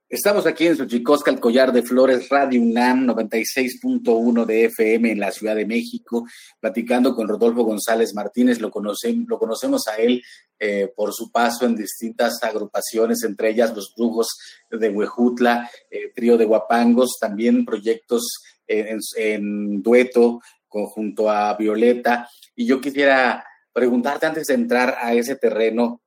Estamos 0.09 0.47
aquí 0.47 0.69
en 0.69 0.77
Xochicosca, 0.77 1.33
el 1.33 1.41
collar 1.41 1.73
de 1.73 1.83
flores, 1.83 2.29
Radio 2.29 2.63
UNAM 2.63 3.09
96.1 3.09 4.45
de 4.45 4.67
FM 4.67 5.11
en 5.11 5.19
la 5.19 5.33
Ciudad 5.33 5.57
de 5.57 5.67
México, 5.67 6.25
platicando 6.61 7.13
con 7.13 7.27
Rodolfo 7.27 7.65
González 7.65 8.15
Martínez. 8.15 8.61
Lo, 8.61 8.71
conocemos, 8.71 9.27
lo 9.27 9.37
conocemos 9.37 9.89
a 9.89 9.97
él 9.97 10.23
eh, 10.61 10.93
por 10.95 11.13
su 11.13 11.33
paso 11.33 11.67
en 11.67 11.75
distintas 11.75 12.41
agrupaciones, 12.45 13.25
entre 13.25 13.51
ellas 13.51 13.75
los 13.75 13.93
Brujos 13.97 14.29
de 14.71 14.91
Huejutla, 14.91 15.69
eh, 15.91 16.13
Trío 16.15 16.39
de 16.39 16.45
Guapangos, 16.45 17.17
también 17.21 17.65
proyectos 17.65 18.23
en, 18.69 19.01
en, 19.17 19.83
dueto 19.83 20.41
junto 20.69 21.29
a 21.29 21.57
Violeta. 21.57 22.31
Y 22.55 22.65
yo 22.65 22.81
quisiera 22.81 23.45
preguntarte 23.73 24.27
antes 24.27 24.47
de 24.47 24.55
entrar 24.55 24.99
a 25.01 25.15
ese 25.15 25.35
terreno, 25.35 26.01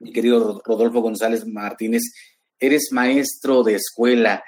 mi 0.00 0.12
querido 0.12 0.60
Rodolfo 0.66 1.00
González 1.00 1.46
Martínez, 1.46 2.02
eres 2.62 2.88
maestro 2.92 3.62
de 3.62 3.74
escuela. 3.74 4.44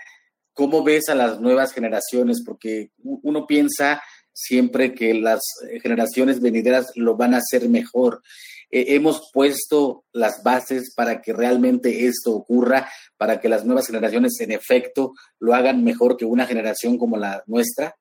¿Cómo 0.53 0.85
ves 0.85 1.09
a 1.09 1.17
las 1.17 1.41
nuevas 1.41 1.73
generaciones? 1.73 2.43
Porque 2.47 2.91
uno 3.03 3.47
piensa 3.47 4.01
siempre 4.33 4.95
que 4.95 5.15
las 5.15 5.41
generaciones 5.83 6.41
venideras 6.41 6.93
lo 6.95 7.17
van 7.17 7.35
a 7.35 7.39
hacer 7.39 7.69
mejor. 7.69 8.23
Eh, 8.71 8.95
hemos 8.95 9.31
puesto 9.33 10.05
las 10.13 10.43
bases 10.45 10.95
para 10.95 11.21
que 11.21 11.33
realmente 11.33 12.07
esto 12.07 12.33
ocurra, 12.33 12.89
para 13.17 13.41
que 13.41 13.49
las 13.49 13.65
nuevas 13.65 13.87
generaciones 13.89 14.41
en 14.41 14.53
efecto 14.53 15.13
lo 15.41 15.55
hagan 15.55 15.83
mejor 15.83 16.17
que 16.17 16.25
una 16.25 16.47
generación 16.47 16.99
como 16.99 17.17
la 17.17 17.43
nuestra. 17.47 17.97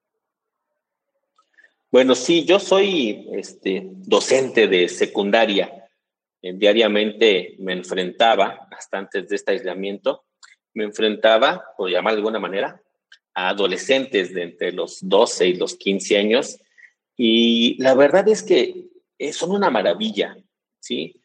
Bueno, 1.92 2.16
sí, 2.16 2.46
yo 2.46 2.60
soy 2.60 3.30
este, 3.34 3.84
docente 3.86 4.68
de 4.68 4.90
secundaria 4.90 5.83
diariamente 6.52 7.56
me 7.60 7.74
enfrentaba, 7.74 8.68
hasta 8.72 8.98
antes 8.98 9.30
de 9.30 9.36
este 9.36 9.54
aislamiento, 9.54 10.26
me 10.74 10.84
enfrentaba, 10.84 11.64
por 11.78 11.90
llamar 11.90 12.14
de 12.14 12.18
alguna 12.18 12.40
manera, 12.40 12.82
a 13.34 13.50
adolescentes 13.50 14.34
de 14.34 14.44
entre 14.44 14.72
los 14.74 15.00
12 15.02 15.48
y 15.48 15.54
los 15.56 15.76
15 15.76 16.18
años. 16.18 16.60
Y 17.16 17.82
la 17.82 17.94
verdad 17.96 18.28
es 18.28 18.44
que 18.44 18.88
eh, 19.18 19.32
son 19.32 19.52
una 19.52 19.70
maravilla, 19.70 20.36
¿sí? 20.80 21.22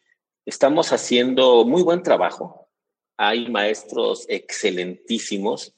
Estamos 0.47 0.93
haciendo 0.93 1.65
muy 1.65 1.83
buen 1.83 2.03
trabajo. 2.03 2.69
Hay 3.17 3.49
maestros 3.51 4.25
excelentísimos, 4.29 5.75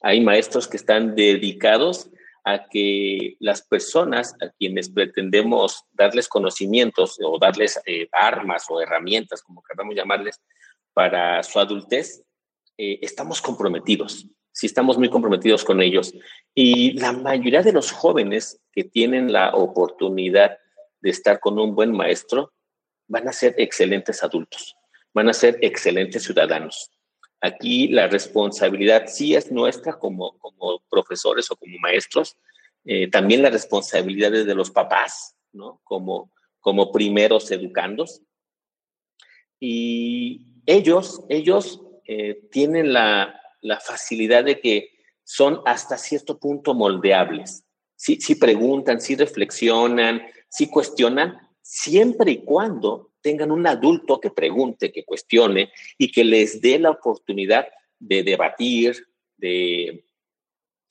hay 0.00 0.20
maestros 0.20 0.66
que 0.66 0.78
están 0.78 1.14
dedicados 1.14 2.10
a 2.44 2.68
que 2.68 3.36
las 3.40 3.62
personas 3.62 4.34
a 4.40 4.50
quienes 4.50 4.90
pretendemos 4.90 5.84
darles 5.92 6.28
conocimientos 6.28 7.18
o 7.22 7.38
darles 7.38 7.80
eh, 7.86 8.08
armas 8.12 8.66
o 8.68 8.80
herramientas, 8.80 9.42
como 9.42 9.62
queramos 9.62 9.94
llamarles, 9.94 10.40
para 10.92 11.42
su 11.42 11.60
adultez, 11.60 12.24
eh, 12.76 12.98
estamos 13.02 13.40
comprometidos, 13.40 14.26
sí 14.52 14.66
estamos 14.66 14.98
muy 14.98 15.08
comprometidos 15.08 15.64
con 15.64 15.80
ellos. 15.80 16.12
Y 16.54 16.98
la 16.98 17.12
mayoría 17.12 17.62
de 17.62 17.72
los 17.72 17.92
jóvenes 17.92 18.60
que 18.72 18.84
tienen 18.84 19.32
la 19.32 19.54
oportunidad 19.54 20.58
de 21.00 21.10
estar 21.10 21.40
con 21.40 21.58
un 21.58 21.74
buen 21.74 21.92
maestro 21.92 22.52
van 23.06 23.28
a 23.28 23.32
ser 23.32 23.54
excelentes 23.58 24.22
adultos, 24.22 24.76
van 25.14 25.28
a 25.28 25.32
ser 25.32 25.58
excelentes 25.62 26.24
ciudadanos. 26.24 26.90
Aquí 27.40 27.88
la 27.88 28.08
responsabilidad 28.08 29.04
sí 29.06 29.34
es 29.34 29.52
nuestra 29.52 29.98
como, 29.98 30.36
como 30.38 30.82
profesores 30.90 31.50
o 31.50 31.56
como 31.56 31.78
maestros, 31.78 32.36
eh, 32.84 33.08
también 33.10 33.42
la 33.42 33.50
responsabilidad 33.50 34.34
es 34.34 34.46
de 34.46 34.54
los 34.54 34.70
papás, 34.70 35.36
¿no? 35.52 35.80
Como, 35.84 36.32
como 36.58 36.90
primeros 36.90 37.50
educandos. 37.50 38.22
Y 39.60 40.46
ellos, 40.66 41.22
ellos 41.28 41.82
eh, 42.06 42.48
tienen 42.50 42.92
la, 42.92 43.40
la, 43.60 43.78
facilidad 43.80 44.44
de 44.44 44.60
que 44.60 44.90
son 45.24 45.60
hasta 45.66 45.98
cierto 45.98 46.38
punto 46.38 46.74
moldeables. 46.74 47.64
Si, 47.94 48.20
si 48.20 48.36
preguntan, 48.36 49.00
si 49.00 49.16
reflexionan, 49.16 50.22
si 50.48 50.68
cuestionan, 50.68 51.38
siempre 51.60 52.32
y 52.32 52.44
cuando 52.44 53.07
tengan 53.20 53.50
un 53.50 53.66
adulto 53.66 54.20
que 54.20 54.30
pregunte, 54.30 54.92
que 54.92 55.04
cuestione 55.04 55.72
y 55.96 56.10
que 56.10 56.24
les 56.24 56.60
dé 56.60 56.78
la 56.78 56.90
oportunidad 56.90 57.66
de 57.98 58.22
debatir, 58.22 59.06
de, 59.36 60.04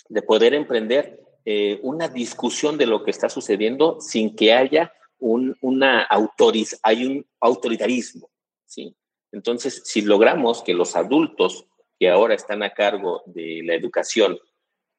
de 0.10 0.22
poder 0.22 0.54
emprender 0.54 1.20
eh, 1.46 1.80
una 1.84 2.08
discusión 2.08 2.78
de 2.78 2.86
lo 2.86 3.04
que 3.04 3.12
está 3.12 3.30
sucediendo 3.30 4.02
sin 4.02 4.36
que 4.36 4.54
haya 4.54 4.92
un, 5.20 5.56
una 5.62 6.04
autoriz 6.04 6.80
hay 6.84 7.06
un 7.06 7.26
autoritarismo, 7.40 8.30
¿sí? 8.66 8.96
Entonces, 9.32 9.82
si 9.86 10.02
logramos 10.02 10.62
que 10.64 10.74
los 10.74 10.96
adultos 10.96 11.66
que 12.00 12.10
ahora 12.10 12.36
están 12.36 12.64
a 12.64 12.74
cargo 12.74 13.24
de 13.26 13.62
la 13.64 13.74
educación 13.74 14.38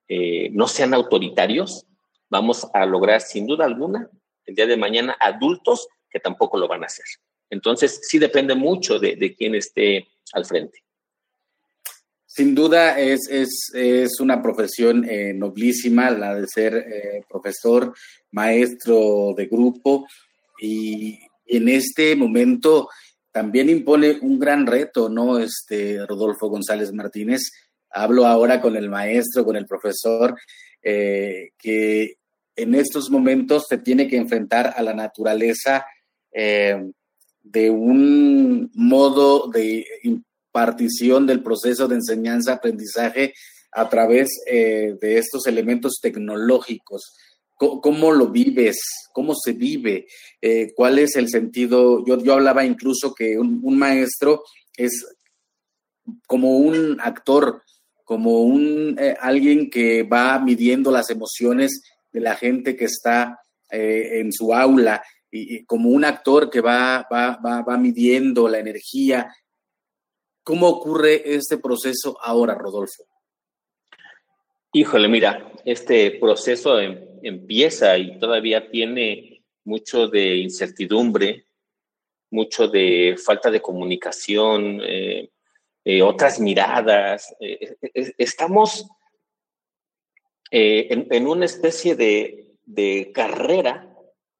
eh, 0.09 0.51
no 0.53 0.69
sean 0.69 0.95
autoritarios, 0.95 1.87
vamos 2.29 2.67
a 2.73 2.85
lograr 2.87 3.21
sin 3.21 3.47
duda 3.47 3.64
alguna 3.64 4.11
el 4.47 4.55
día 4.55 4.67
de 4.67 4.77
mañana 4.77 5.17
adultos 5.21 5.88
que 6.11 6.21
tampoco 6.21 6.59
lo 6.59 6.68
van 6.68 6.83
a 6.83 6.87
hacer. 6.87 7.05
Entonces, 7.51 8.01
sí 8.03 8.18
depende 8.18 8.55
mucho 8.55 8.99
de, 8.99 9.16
de 9.16 9.35
quién 9.35 9.55
esté 9.55 10.09
al 10.33 10.44
frente. 10.44 10.83
Sin 12.38 12.55
duda 12.55 13.01
es, 13.01 13.29
es, 13.29 13.49
es 13.75 14.21
una 14.21 14.40
profesión 14.40 15.05
eh, 15.09 15.33
noblísima 15.35 16.09
la 16.12 16.37
de 16.37 16.47
ser 16.47 16.75
eh, 16.77 17.25
profesor, 17.29 17.92
maestro 18.31 19.35
de 19.37 19.47
grupo 19.47 20.07
y 20.61 21.18
en 21.47 21.68
este 21.68 22.14
momento 22.14 22.88
también 23.33 23.68
impone 23.68 24.18
un 24.21 24.38
gran 24.38 24.66
reto, 24.66 25.09
¿no? 25.09 25.38
Este 25.38 26.07
Rodolfo 26.07 26.49
González 26.49 26.92
Martínez. 26.92 27.51
Hablo 27.90 28.25
ahora 28.25 28.61
con 28.61 28.77
el 28.77 28.88
maestro, 28.88 29.44
con 29.44 29.57
el 29.57 29.66
profesor, 29.66 30.38
eh, 30.83 31.51
que 31.59 32.18
en 32.55 32.75
estos 32.77 33.11
momentos 33.11 33.66
se 33.68 33.79
tiene 33.79 34.07
que 34.07 34.16
enfrentar 34.16 34.75
a 34.77 34.83
la 34.83 34.94
naturaleza 34.94 35.87
eh, 36.33 36.91
de 37.43 37.71
un 37.71 38.71
modo 38.75 39.49
de 39.49 39.87
impartición 40.03 41.27
del 41.27 41.43
proceso 41.43 41.88
de 41.88 41.97
enseñanza-aprendizaje 41.97 43.35
a 43.73 43.88
través 43.88 44.29
eh, 44.47 44.95
de 45.01 45.19
estos 45.19 45.47
elementos 45.47 45.99
tecnológicos 46.01 47.14
¿Cómo, 47.59 48.12
lo 48.12 48.29
vives? 48.29 48.79
¿Cómo 49.12 49.35
se 49.35 49.53
vive? 49.53 50.07
Eh, 50.41 50.73
¿Cuál 50.77 51.01
es 51.01 51.17
el 51.17 51.29
sentido? 51.29 52.05
Yo, 52.07 52.23
yo 52.23 52.35
hablaba 52.35 52.64
incluso 52.64 53.12
que 53.12 53.37
un, 53.37 53.77
maestro 53.77 54.45
es 54.77 55.05
como 56.29 56.59
un 56.59 57.01
actor, 57.01 57.62
como 58.05 58.43
un 58.43 58.97
alguien 59.21 59.71
que 59.71 60.05
va 60.05 60.38
midiendo 60.38 60.93
las 60.93 61.11
emociones 61.11 61.83
de 62.12 62.21
la 62.21 62.37
gente 62.37 62.77
que 62.77 62.85
está 62.85 63.41
en 63.71 64.33
su 64.33 64.55
aula 64.55 65.03
y, 65.31 65.64
como 65.64 65.91
un 65.91 66.05
actor 66.05 66.51
que 66.51 66.61
va, 66.61 67.07
va, 67.12 67.38
va, 67.45 67.62
va 67.62 67.77
midiendo 67.77 68.49
la 68.49 68.59
energía. 68.59 69.33
¿Cómo 70.43 70.69
ocurre 70.69 71.35
este 71.35 71.59
proceso 71.59 72.19
ahora, 72.23 72.55
Rodolfo? 72.55 73.05
Híjole, 74.73 75.09
mira, 75.09 75.51
este 75.64 76.11
proceso 76.12 76.79
em, 76.79 76.99
empieza 77.23 77.97
y 77.97 78.19
todavía 78.19 78.71
tiene 78.71 79.43
mucho 79.64 80.09
de 80.09 80.37
incertidumbre, 80.37 81.47
mucho 82.31 82.69
de 82.69 83.17
falta 83.23 83.51
de 83.51 83.62
comunicación, 83.62 84.81
eh, 84.83 85.31
eh, 85.85 86.03
otras 86.03 86.38
miradas. 86.38 87.35
Eh, 87.41 87.77
estamos 88.19 88.87
en, 90.51 91.27
una 91.27 91.47
especie 91.47 91.95
de, 91.97 93.11
carrera 93.14 93.88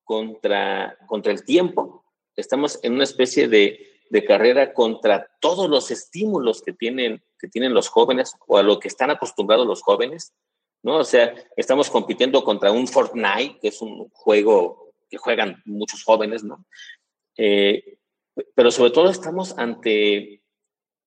contra, 0.09 0.97
contra 1.07 1.33
el 1.33 1.45
tiempo. 1.45 2.03
Estamos 2.35 2.81
en 2.83 2.95
una 2.95 3.05
especie 3.05 3.47
de, 3.47 4.01
de 4.09 4.25
carrera 4.25 4.73
contra 4.73 5.29
todos 5.39 5.69
los 5.69 5.91
estímulos 5.91 6.63
que 6.63 6.73
tienen, 6.73 7.23
que 7.39 7.47
tienen 7.47 7.75
los 7.75 7.89
jóvenes 7.89 8.35
o 8.47 8.57
a 8.57 8.63
lo 8.63 8.81
que 8.81 8.89
están 8.89 9.11
acostumbrados 9.11 9.67
los 9.67 9.83
jóvenes, 9.83 10.33
¿no? 10.83 10.97
O 10.97 11.05
sea, 11.05 11.35
estamos 11.59 11.91
compitiendo 11.91 12.43
contra 12.43 12.73
un 12.73 12.89
Fortnite, 12.89 13.59
que 13.61 13.69
es 13.69 13.83
un 13.83 14.09
juego 14.09 14.95
que 15.11 15.19
juegan 15.19 15.63
muchos 15.67 16.03
jóvenes, 16.03 16.43
¿no? 16.43 16.65
Eh, 17.37 17.99
pero 18.55 18.71
sobre 18.71 18.93
todo 18.93 19.11
estamos 19.11 19.59
ante 19.59 20.43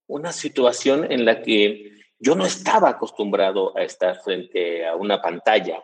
una 0.05 0.31
situación 0.31 1.11
en 1.11 1.25
la 1.25 1.41
que 1.41 2.03
yo 2.19 2.35
no 2.35 2.45
estaba 2.45 2.89
acostumbrado 2.89 3.75
a 3.75 3.81
estar 3.81 4.21
frente 4.21 4.85
a 4.85 4.95
una 4.95 5.19
pantalla 5.19 5.83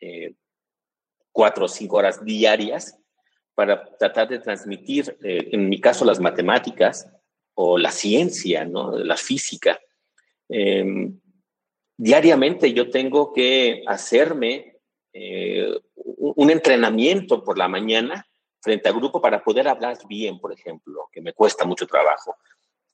eh, 0.00 0.34
cuatro 1.32 1.64
o 1.64 1.68
cinco 1.68 1.96
horas 1.96 2.24
diarias 2.24 2.98
para 3.54 3.84
tratar 3.96 4.28
de 4.28 4.38
transmitir, 4.38 5.16
eh, 5.22 5.48
en 5.52 5.68
mi 5.68 5.80
caso, 5.80 6.04
las 6.04 6.20
matemáticas 6.20 7.08
o 7.54 7.78
la 7.78 7.90
ciencia, 7.90 8.64
¿no? 8.64 8.96
la 8.96 9.16
física. 9.16 9.78
Em, 10.48 11.18
diariamente 11.96 12.72
yo 12.72 12.90
tengo 12.90 13.32
que 13.32 13.82
hacerme 13.86 14.78
eh, 15.12 15.78
un 15.94 16.50
entrenamiento 16.50 17.44
por 17.44 17.58
la 17.58 17.68
mañana 17.68 18.26
frente 18.60 18.88
al 18.88 18.94
grupo 18.94 19.20
para 19.20 19.42
poder 19.42 19.68
hablar 19.68 19.98
bien, 20.08 20.38
por 20.38 20.52
ejemplo, 20.52 21.08
que 21.12 21.20
me 21.20 21.32
cuesta 21.34 21.64
mucho 21.64 21.86
trabajo, 21.86 22.36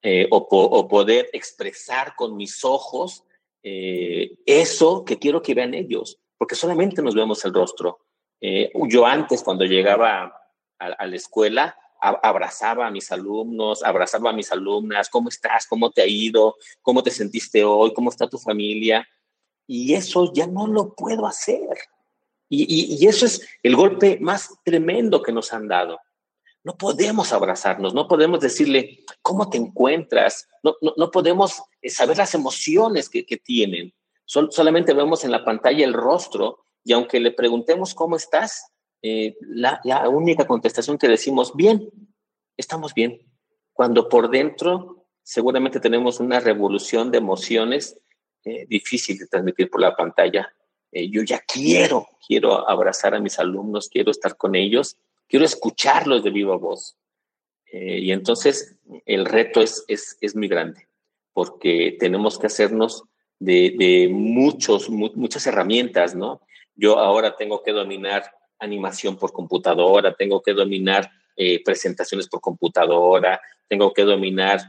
eh, 0.03 0.27
o, 0.31 0.89
poder 0.89 1.29
expresar 1.33 2.15
con 2.17 2.37
mis 2.37 2.65
ojos 2.65 3.25
eso 3.61 5.05
que 5.05 5.19
quiero 5.19 5.43
que 5.43 5.53
vean 5.53 5.75
ellos, 5.75 6.19
porque 6.39 6.55
solamente 6.55 7.03
nos 7.03 7.15
vemos 7.15 7.45
el 7.45 7.53
rostro. 7.53 7.99
Yo 8.41 9.07
antes, 9.07 9.43
cuando 9.43 9.65
llegaba 9.65 10.33
a, 10.79 11.07
la 11.07 11.17
escuela, 11.17 11.77
abrazaba 12.01 12.87
a 12.87 12.91
mis 12.91 13.11
alumnos, 13.11 13.83
abrazaba 13.83 14.31
a 14.31 14.33
mis 14.33 14.53
alumnas, 14.53 15.09
¿cómo 15.09 15.29
estás? 15.29 15.67
¿Cómo 15.67 15.91
te 15.91 16.03
ha 16.03 16.07
ido? 16.07 16.57
¿Cómo 16.83 17.03
te 17.03 17.11
sentiste 17.11 17.65
hoy? 17.65 17.93
¿Cómo 17.93 18.11
está 18.11 18.29
tu 18.29 18.39
familia? 18.39 19.07
Y 19.67 19.95
eso 19.95 20.33
ya 20.33 20.47
no 20.47 20.67
lo 20.67 20.95
puedo 20.95 21.27
hacer. 21.27 21.77
Y, 22.51 23.07
eso 23.07 23.27
es 23.27 23.47
el 23.63 23.77
golpe 23.77 24.19
más 24.21 24.51
tremendo 24.65 25.23
que 25.23 25.33
nos 25.33 25.53
han 25.53 25.69
dado. 25.69 26.01
No 26.65 26.77
podemos 26.77 27.33
abrazarnos, 27.33 27.95
no 27.95 28.09
podemos 28.09 28.41
decirle 28.41 29.05
cómo 29.23 29.51
te 29.51 29.59
encuentras, 29.59 30.49
no, 30.63 30.75
no, 30.97 31.11
podemos 31.11 31.63
eh, 31.83 31.91
saber 31.91 32.17
las 32.17 32.35
emociones 32.35 33.09
que, 33.09 33.23
tienen. 33.37 33.95
solamente 34.25 34.93
vemos 34.93 35.25
en 35.25 35.31
la 35.31 35.45
pantalla 35.45 35.85
el 35.85 35.93
rostro 35.93 36.67
y 36.85 36.93
aunque 36.93 37.21
le 37.21 37.33
preguntemos 37.33 37.95
cómo 37.95 38.17
estás, 38.17 38.73
eh, 39.03 39.37
la, 39.41 39.81
única 40.09 40.47
contestación 40.47 40.99
que 40.99 41.09
decimos, 41.09 41.55
bien, 41.55 41.89
estamos 42.57 42.95
bien, 42.95 43.21
cuando 43.73 44.09
por 44.09 44.31
dentro 44.31 45.07
seguramente 45.23 45.79
tenemos 45.79 46.21
una 46.21 46.41
revolución 46.41 47.11
de 47.11 47.19
emociones 47.19 47.99
eh, 48.45 48.67
difícil 48.67 49.19
de 49.19 49.27
transmitir 49.27 49.71
por 49.71 49.81
la 49.81 49.95
pantalla. 49.95 50.53
Eh, 50.91 51.11
yo 51.11 51.23
ya 51.23 51.41
quiero, 51.41 52.09
quiero 52.27 52.69
abrazar 52.69 53.15
a 53.15 53.21
mis 53.21 53.39
alumnos, 53.39 53.89
quiero 53.89 54.11
estar 54.11 54.37
con 54.37 54.55
ellos, 54.55 54.97
quiero 55.29 55.45
escucharlos 55.45 56.25
de 56.25 56.31
viva 56.31 56.57
voz. 56.57 56.97
y 57.71 58.13
entonces 58.13 58.77
el 59.05 59.27
reto 59.27 59.61
es, 59.61 59.85
es, 59.89 60.17
es, 60.23 60.35
muy 60.35 60.49
grande, 60.49 60.89
porque 61.35 61.99
tenemos 62.01 62.39
que 62.39 62.47
hacernos 62.47 63.05
de, 63.39 63.75
de 63.79 64.09
muchos, 64.11 64.89
muchas 64.89 65.47
herramientas, 65.47 66.15
¿no? 66.15 66.41
Yo 66.79 66.97
ahora 66.97 67.37
tengo 67.37 67.61
que 67.61 67.73
dominar 67.73 68.33
animación 68.61 69.17
por 69.17 69.33
computadora, 69.33 70.15
tengo 70.15 70.41
que 70.41 70.55
dominar 70.55 71.11
eh, 71.37 71.63
presentaciones 71.65 72.29
por 72.29 72.41
computadora, 72.41 73.41
tengo 73.67 73.93
que 73.93 74.03
dominar 74.03 74.61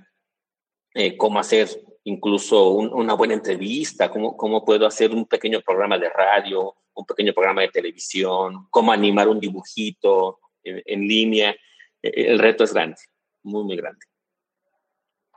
eh, 0.96 1.16
cómo 1.16 1.40
hacer 1.40 1.70
incluso 2.06 2.72
una 2.72 3.14
buena 3.14 3.36
entrevista, 3.36 4.10
cómo, 4.10 4.36
cómo 4.36 4.66
puedo 4.66 4.88
hacer 4.88 5.12
un 5.12 5.28
pequeño 5.28 5.62
programa 5.62 6.00
de 6.00 6.10
radio, 6.10 6.76
un 6.96 7.06
pequeño 7.06 7.32
programa 7.32 7.62
de 7.62 7.70
televisión, 7.70 8.68
cómo 8.72 8.92
animar 8.92 9.28
un 9.28 9.40
dibujito 9.40 10.40
en, 10.64 11.02
línea. 11.08 11.56
E, 12.02 12.32
el 12.32 12.40
reto 12.40 12.64
es 12.64 12.74
grande, 12.74 12.98
muy, 13.44 13.64
muy 13.64 13.76
grande. 13.76 14.00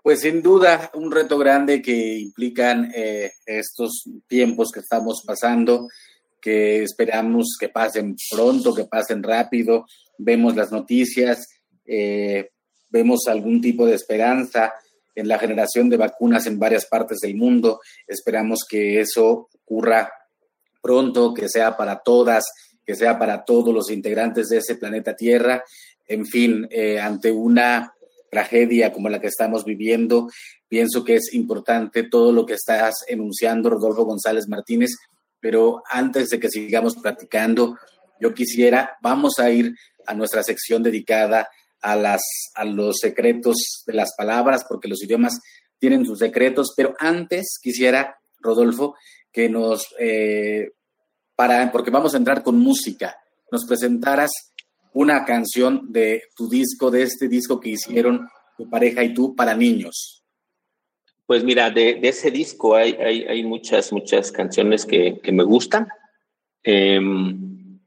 Pues 0.03 0.21
sin 0.21 0.43
duda, 0.43 0.91
un 0.95 1.13
reto 1.13 1.37
grande 1.37 1.83
que 1.83 2.19
implican 2.19 2.91
eh, 2.95 3.31
estos 3.45 4.09
tiempos 4.27 4.73
que 4.73 4.81
estamos 4.81 5.23
pasando 5.23 5.87
que 6.42 6.83
esperamos 6.83 7.57
que 7.59 7.68
pasen 7.68 8.16
pronto, 8.31 8.74
que 8.74 8.85
pasen 8.85 9.22
rápido. 9.22 9.87
Vemos 10.18 10.57
las 10.57 10.72
noticias, 10.72 11.46
eh, 11.87 12.50
vemos 12.90 13.28
algún 13.28 13.61
tipo 13.62 13.87
de 13.87 13.94
esperanza 13.94 14.74
en 15.14 15.28
la 15.28 15.38
generación 15.38 15.88
de 15.88 15.96
vacunas 15.96 16.46
en 16.46 16.59
varias 16.59 16.87
partes 16.87 17.20
del 17.20 17.37
mundo. 17.37 17.81
Esperamos 18.07 18.66
que 18.68 19.00
eso 19.00 19.48
ocurra 19.62 20.12
pronto, 20.83 21.33
que 21.33 21.48
sea 21.48 21.76
para 21.76 22.00
todas, 22.00 22.44
que 22.85 22.96
sea 22.96 23.18
para 23.18 23.44
todos 23.44 23.72
los 23.72 23.90
integrantes 23.90 24.48
de 24.48 24.59
ese 24.59 24.74
planeta 24.74 25.14
Tierra. 25.14 25.62
En 26.09 26.26
fin, 26.26 26.66
eh, 26.70 26.98
ante 26.98 27.31
una 27.31 27.94
tragedia 28.31 28.92
como 28.92 29.09
la 29.09 29.20
que 29.20 29.28
estamos 29.28 29.64
viviendo, 29.64 30.28
pienso 30.66 31.05
que 31.05 31.16
es 31.16 31.35
importante 31.35 32.02
todo 32.02 32.33
lo 32.33 32.46
que 32.46 32.55
estás 32.55 33.05
enunciando, 33.07 33.70
Rodolfo 33.70 34.05
González 34.05 34.48
Martínez, 34.48 34.96
pero 35.42 35.83
antes 35.90 36.28
de 36.28 36.38
que 36.38 36.48
sigamos 36.48 36.94
platicando, 36.94 37.76
yo 38.20 38.33
quisiera, 38.33 38.96
vamos 39.02 39.40
a 39.40 39.50
ir 39.50 39.74
a 40.07 40.14
nuestra 40.14 40.44
sección 40.44 40.85
dedicada 40.85 41.48
a, 41.83 41.96
las, 41.96 42.22
a 42.55 42.64
los 42.64 42.98
secretos 43.00 43.83
de 43.85 43.92
las 43.92 44.14
palabras, 44.16 44.64
porque 44.68 44.88
los 44.88 45.02
idiomas 45.02 45.40
tienen 45.81 46.07
sus 46.07 46.20
secretos, 46.20 46.72
pero 46.76 46.94
antes 47.00 47.59
quisiera, 47.61 48.16
Rodolfo, 48.38 48.94
que 49.33 49.48
nos, 49.48 49.88
eh, 49.98 50.70
para, 51.35 51.72
porque 51.72 51.90
vamos 51.90 52.14
a 52.14 52.18
entrar 52.18 52.44
con 52.44 52.57
música, 52.59 53.16
nos 53.50 53.66
presentaras 53.66 54.31
una 54.92 55.24
canción 55.24 55.90
de 55.90 56.22
tu 56.37 56.48
disco, 56.48 56.92
de 56.92 57.02
este 57.02 57.26
disco 57.26 57.59
que 57.59 57.70
hicieron 57.70 58.28
tu 58.57 58.70
pareja 58.70 59.02
y 59.02 59.12
tú 59.12 59.35
para 59.35 59.57
niños. 59.57 60.22
Pues 61.27 61.45
mira, 61.45 61.71
de, 61.71 62.01
ese 62.03 62.31
disco 62.31 62.75
hay, 62.75 62.93
hay, 62.95 63.45
muchas, 63.45 63.93
muchas 63.93 64.33
canciones 64.33 64.85
que, 64.85 65.21
me 65.33 65.45
gustan. 65.45 65.89
Em, 66.63 67.81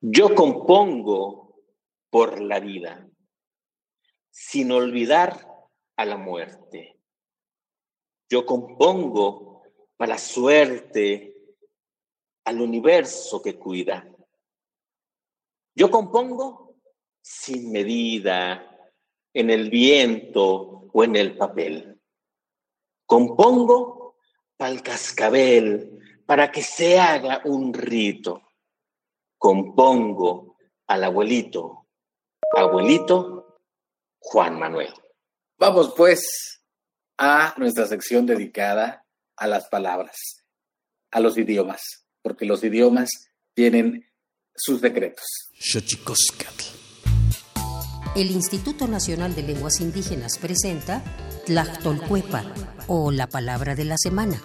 yo 0.00 0.34
compongo 0.34 1.62
por 2.10 2.40
la 2.40 2.60
vida, 2.60 3.08
sin 4.30 4.70
olvidar 4.70 5.48
a 5.96 6.04
la 6.04 6.16
muerte. 6.16 6.98
Yo 8.28 8.46
compongo 8.46 9.62
para 9.96 10.14
la 10.14 10.18
suerte, 10.18 11.32
al 12.44 12.60
universo 12.60 13.42
que 13.42 13.58
cuida. 13.58 14.08
Yo 15.74 15.90
compongo 15.90 16.76
sin 17.20 17.70
medida, 17.70 18.68
en 19.32 19.50
el 19.50 19.70
viento 19.70 20.88
o 20.92 21.04
en 21.04 21.16
el 21.16 21.36
papel. 21.36 21.91
Compongo 23.12 24.16
para 24.56 24.70
el 24.70 24.80
cascabel, 24.82 25.98
para 26.24 26.50
que 26.50 26.62
se 26.62 26.98
haga 26.98 27.42
un 27.44 27.74
rito. 27.74 28.40
Compongo 29.36 30.56
al 30.86 31.04
abuelito, 31.04 31.88
abuelito 32.56 33.58
Juan 34.18 34.58
Manuel. 34.58 34.94
Vamos 35.58 35.92
pues 35.94 36.62
a 37.18 37.52
nuestra 37.58 37.86
sección 37.86 38.24
dedicada 38.24 39.04
a 39.36 39.46
las 39.46 39.68
palabras, 39.68 40.16
a 41.10 41.20
los 41.20 41.36
idiomas, 41.36 41.82
porque 42.22 42.46
los 42.46 42.64
idiomas 42.64 43.10
tienen 43.52 44.10
sus 44.56 44.80
decretos. 44.80 45.26
El 48.16 48.30
Instituto 48.30 48.88
Nacional 48.88 49.34
de 49.34 49.42
Lenguas 49.42 49.82
Indígenas 49.82 50.38
presenta 50.38 51.04
Tlachtolcuepa 51.46 52.44
o 52.86 53.10
la 53.10 53.26
palabra 53.26 53.74
de 53.74 53.84
la 53.84 53.96
semana. 53.98 54.40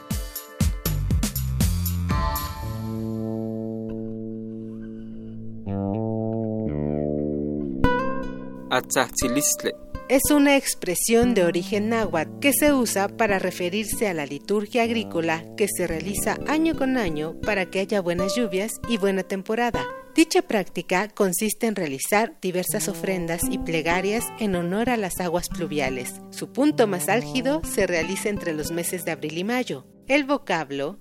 es 10.10 10.32
una 10.32 10.56
expresión 10.56 11.34
de 11.34 11.44
origen 11.44 11.90
náhuatl 11.90 12.40
que 12.40 12.54
se 12.54 12.72
usa 12.72 13.10
para 13.10 13.40
referirse 13.40 14.08
a 14.08 14.14
la 14.14 14.26
liturgia 14.26 14.84
agrícola 14.84 15.44
que 15.58 15.68
se 15.68 15.86
realiza 15.86 16.38
año 16.48 16.76
con 16.76 16.98
año 16.98 17.36
para 17.42 17.66
que 17.70 17.80
haya 17.80 18.02
buenas 18.02 18.36
lluvias 18.36 18.72
y 18.88 18.98
buena 18.98 19.24
temporada. 19.24 19.86
Dicha 20.18 20.42
práctica 20.42 21.10
consiste 21.10 21.68
en 21.68 21.76
realizar 21.76 22.40
diversas 22.42 22.88
ofrendas 22.88 23.42
y 23.52 23.60
plegarias 23.60 24.26
en 24.40 24.56
honor 24.56 24.90
a 24.90 24.98
las 24.98 25.20
aguas 25.20 25.48
pluviales. 25.48 26.22
Su 26.32 26.52
punto 26.52 26.88
más 26.88 27.08
álgido 27.08 27.62
se 27.64 27.86
realiza 27.86 28.30
entre 28.30 28.54
los 28.54 28.72
meses 28.72 29.06
de 29.06 29.12
abril 29.12 29.38
y 29.38 29.44
mayo. 29.44 29.86
El 30.08 30.24
vocablo 30.24 30.98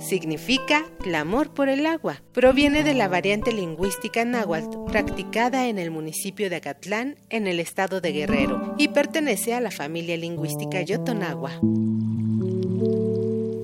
significa 0.00 0.84
clamor 0.98 1.54
por 1.54 1.68
el 1.68 1.86
agua. 1.86 2.20
Proviene 2.32 2.82
de 2.82 2.94
la 2.94 3.06
variante 3.06 3.52
lingüística 3.52 4.24
náhuatl 4.24 4.90
practicada 4.90 5.68
en 5.68 5.78
el 5.78 5.92
municipio 5.92 6.50
de 6.50 6.56
Acatlán, 6.56 7.14
en 7.30 7.46
el 7.46 7.60
estado 7.60 8.00
de 8.00 8.10
Guerrero, 8.10 8.74
y 8.78 8.88
pertenece 8.88 9.54
a 9.54 9.60
la 9.60 9.70
familia 9.70 10.16
lingüística 10.16 10.82
yotonagua. 10.82 11.60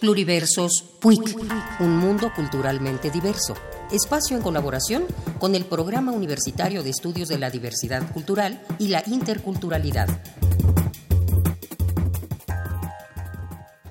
Pluriversos 0.00 0.84
PUIC, 1.00 1.36
un 1.80 1.96
mundo 1.96 2.32
culturalmente 2.34 3.10
diverso. 3.10 3.54
Espacio 3.92 4.36
en 4.36 4.42
colaboración 4.42 5.04
con 5.38 5.54
el 5.54 5.64
Programa 5.64 6.12
Universitario 6.12 6.82
de 6.82 6.90
Estudios 6.90 7.28
de 7.28 7.38
la 7.38 7.50
Diversidad 7.50 8.12
Cultural 8.12 8.60
y 8.78 8.88
la 8.88 9.02
Interculturalidad. 9.06 10.08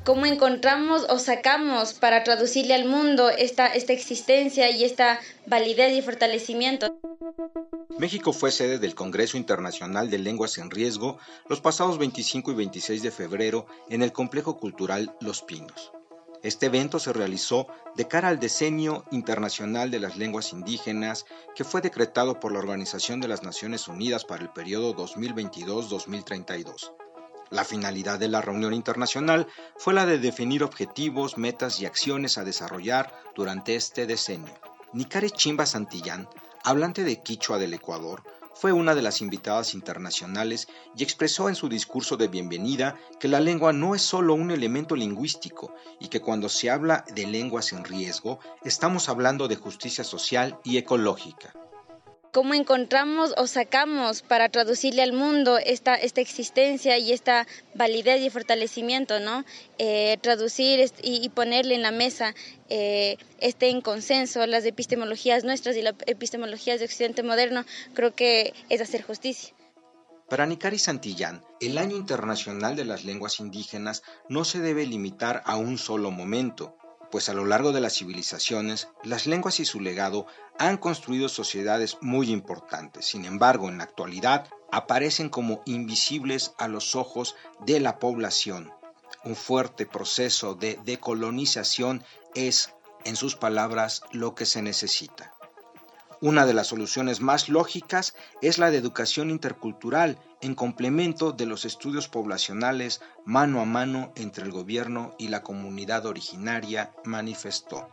Cómo 0.04 0.26
encontramos 0.26 1.06
o 1.10 1.20
sacamos 1.20 1.94
para 1.94 2.24
traducirle 2.24 2.74
al 2.74 2.86
mundo 2.86 3.30
esta, 3.30 3.68
esta 3.68 3.94
existencia 3.94 4.70
y 4.72 4.84
esta 4.84 5.20
validez 5.46 5.98
y 5.98 6.02
fortalecimiento. 6.02 6.98
México 7.98 8.34
fue 8.34 8.52
sede 8.52 8.80
del 8.80 8.96
Congreso 8.96 9.38
Internacional 9.38 10.10
de 10.10 10.18
Lenguas 10.18 10.58
en 10.58 10.72
Riesgo 10.72 11.20
los 11.48 11.62
pasados 11.62 12.00
25 12.00 12.52
y 12.52 12.56
26 12.56 13.04
de 13.04 13.12
febrero 13.12 13.68
en 13.90 14.02
el 14.02 14.12
Complejo 14.12 14.58
Cultural 14.58 15.16
Los 15.20 15.44
Pinos. 15.44 15.92
Este 16.42 16.66
evento 16.66 16.98
se 16.98 17.14
realizó 17.14 17.68
de 17.96 18.08
cara 18.08 18.30
al 18.30 18.40
Decenio 18.40 19.06
Internacional 19.12 19.92
de 19.92 20.00
las 20.00 20.18
Lenguas 20.18 20.54
Indígenas 20.54 21.26
que 21.56 21.64
fue 21.64 21.82
decretado 21.82 22.40
por 22.40 22.52
la 22.52 22.58
Organización 22.58 23.22
de 23.22 23.28
las 23.28 23.44
Naciones 23.44 23.88
Unidas 23.88 24.26
para 24.26 24.42
el 24.42 24.50
periodo 24.50 24.96
2022-2032. 24.96 26.92
La 27.52 27.66
finalidad 27.66 28.18
de 28.18 28.30
la 28.30 28.40
reunión 28.40 28.74
internacional 28.74 29.46
fue 29.78 29.94
la 29.94 30.06
de 30.06 30.20
definir 30.20 30.64
objetivos, 30.64 31.38
metas 31.38 31.82
y 31.82 31.86
acciones 31.86 32.38
a 32.38 32.46
desarrollar 32.46 33.14
durante 33.36 33.76
este 33.76 34.08
decenio. 34.08 34.54
Nicare 34.94 35.30
Chimba 35.30 35.66
Santillán, 35.66 36.30
hablante 36.64 37.04
de 37.04 37.22
Quichua 37.22 37.60
del 37.60 37.74
Ecuador, 37.74 38.24
fue 38.56 38.72
una 38.72 38.96
de 38.96 39.02
las 39.02 39.20
invitadas 39.20 39.74
internacionales 39.74 40.70
y 40.96 41.04
expresó 41.04 41.50
en 41.50 41.56
su 41.56 41.68
discurso 41.68 42.16
de 42.16 42.30
bienvenida 42.30 42.96
que 43.20 43.28
la 43.28 43.42
lengua 43.42 43.74
no 43.74 43.96
es 43.96 44.02
solo 44.02 44.34
un 44.34 44.52
elemento 44.52 44.96
lingüístico 44.96 45.76
y 46.00 46.08
que 46.08 46.22
cuando 46.22 46.48
se 46.48 46.70
habla 46.70 47.04
de 47.14 47.28
lenguas 47.28 47.74
en 47.74 47.84
riesgo 47.84 48.40
estamos 48.64 49.10
hablando 49.10 49.50
de 49.50 49.58
justicia 49.58 50.06
social 50.06 50.58
y 50.64 50.78
ecológica 50.78 51.54
cómo 52.32 52.54
encontramos 52.54 53.34
o 53.38 53.48
sacamos 53.48 54.22
para 54.22 54.50
traducirle 54.50 55.02
al 55.02 55.14
mundo 55.14 55.58
esta, 55.58 55.96
esta 55.96 56.22
existencia 56.22 56.98
y 56.98 57.12
esta 57.12 57.48
validez 57.76 58.22
y 58.22 58.30
fortalecimiento, 58.30 59.20
¿no? 59.20 59.44
Eh, 59.78 60.18
traducir 60.22 60.92
y, 61.02 61.30
ponerle 61.30 61.76
en 61.76 61.82
la 61.82 61.92
mesa 61.92 62.34
eh, 62.70 63.18
este 63.40 63.70
en 63.70 63.82
consenso 63.82 64.46
las 64.48 64.66
epistemologías 64.66 65.44
nuestras 65.44 65.76
y 65.76 65.82
las 65.82 65.96
epistemologías 66.06 66.80
de 66.80 66.86
Occidente 66.86 67.24
moderno, 67.24 67.66
creo 67.94 68.16
que 68.16 68.54
es 68.70 68.82
hacer 68.82 69.02
justicia. 69.02 69.54
Para 70.30 70.46
Nicari 70.46 70.80
Santillán, 70.80 71.44
el 71.60 71.78
Año 71.78 71.98
Internacional 71.98 72.78
de 72.78 72.86
las 72.86 73.04
Lenguas 73.04 73.42
Indígenas 73.42 74.02
no 74.30 74.46
se 74.46 74.60
debe 74.60 74.86
limitar 74.86 75.44
a 75.46 75.58
un 75.58 75.78
solo 75.78 76.10
momento, 76.10 76.78
pues 77.12 77.30
a 77.30 77.34
lo 77.34 77.46
largo 77.46 77.74
de 77.74 77.82
las 77.82 77.96
civilizaciones, 77.96 78.88
las 79.04 79.28
lenguas 79.28 79.60
y 79.60 79.66
su 79.66 79.80
legado 79.80 80.26
han 80.58 80.78
construido 80.78 81.30
sociedades 81.30 81.98
muy 82.02 82.32
importantes. 82.32 83.06
Sin 83.06 83.26
embargo, 83.26 83.70
en 83.70 83.78
la 83.78 83.84
actualidad 83.84 84.48
aparecen 84.72 85.30
como 85.30 85.62
invisibles 85.66 86.54
a 86.58 86.68
los 86.68 86.96
ojos 86.96 87.36
de 87.66 87.80
la 87.80 88.00
población. 88.00 88.72
Un 89.26 89.36
fuerte 89.36 89.86
proceso 89.86 90.56
de 90.56 90.80
decolonización 90.86 92.04
es, 92.34 92.74
en 93.04 93.16
sus 93.16 93.36
palabras, 93.36 94.02
lo 94.12 94.34
que 94.34 94.46
se 94.46 94.62
necesita. 94.62 95.34
Una 96.24 96.46
de 96.46 96.54
las 96.54 96.68
soluciones 96.68 97.20
más 97.20 97.50
lógicas 97.50 98.14
es 98.44 98.60
la 98.60 98.70
de 98.70 98.78
educación 98.78 99.32
intercultural 99.32 100.20
en 100.40 100.54
complemento 100.54 101.32
de 101.32 101.48
los 101.48 101.66
estudios 101.66 102.08
poblacionales 102.08 103.02
mano 103.26 103.60
a 103.60 103.66
mano 103.66 104.14
entre 104.16 104.44
el 104.44 104.52
gobierno 104.52 105.16
y 105.18 105.30
la 105.30 105.42
comunidad 105.42 106.06
originaria, 106.06 106.92
manifestó. 107.06 107.90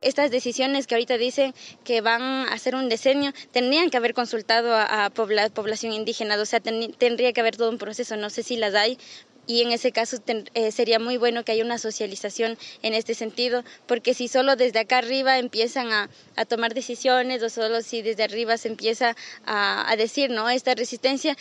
Estas 0.00 0.30
decisiones 0.30 0.86
que 0.86 0.94
ahorita 0.94 1.18
dicen 1.18 1.54
que 1.84 2.00
van 2.00 2.22
a 2.22 2.54
hacer 2.54 2.74
un 2.74 2.88
diseño, 2.88 3.32
tendrían 3.50 3.90
que 3.90 3.98
haber 3.98 4.14
consultado 4.14 4.74
a, 4.74 5.10
población 5.10 5.92
indígena, 5.92 6.40
o 6.40 6.46
sea, 6.46 6.60
tendría 6.60 7.34
que 7.34 7.40
haber 7.42 7.58
todo 7.58 7.68
un 7.68 7.78
proceso, 7.78 8.16
no 8.16 8.30
sé 8.30 8.42
si 8.42 8.56
las 8.56 8.74
hay, 8.74 8.98
y 9.46 9.62
en 9.62 9.72
ese 9.72 9.92
caso 9.92 10.18
eh, 10.54 10.70
sería 10.70 10.98
muy 10.98 11.16
bueno 11.16 11.44
que 11.44 11.52
haya 11.52 11.64
una 11.64 11.78
socialización 11.78 12.56
en 12.82 12.94
este 12.94 13.14
sentido, 13.14 13.64
porque 13.86 14.14
si 14.14 14.28
solo 14.28 14.56
desde 14.56 14.78
acá 14.78 14.98
arriba 14.98 15.38
empiezan 15.38 15.92
a, 15.92 16.10
a 16.36 16.44
tomar 16.44 16.74
decisiones 16.74 17.42
o 17.42 17.50
solo 17.50 17.82
si 17.82 18.02
desde 18.02 18.22
arriba 18.22 18.56
se 18.56 18.68
empieza 18.68 19.16
a, 19.44 19.90
a 19.90 19.96
decir, 19.96 20.30
¿no? 20.30 20.48
Esta 20.48 20.74
resistencia, 20.74 21.36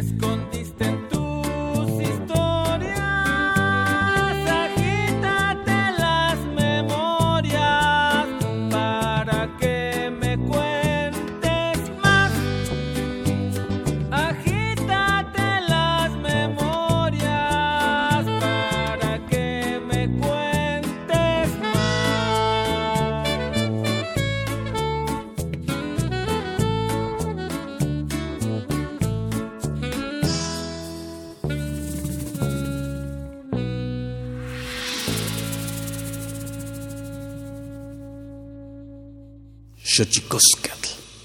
es 0.00 0.29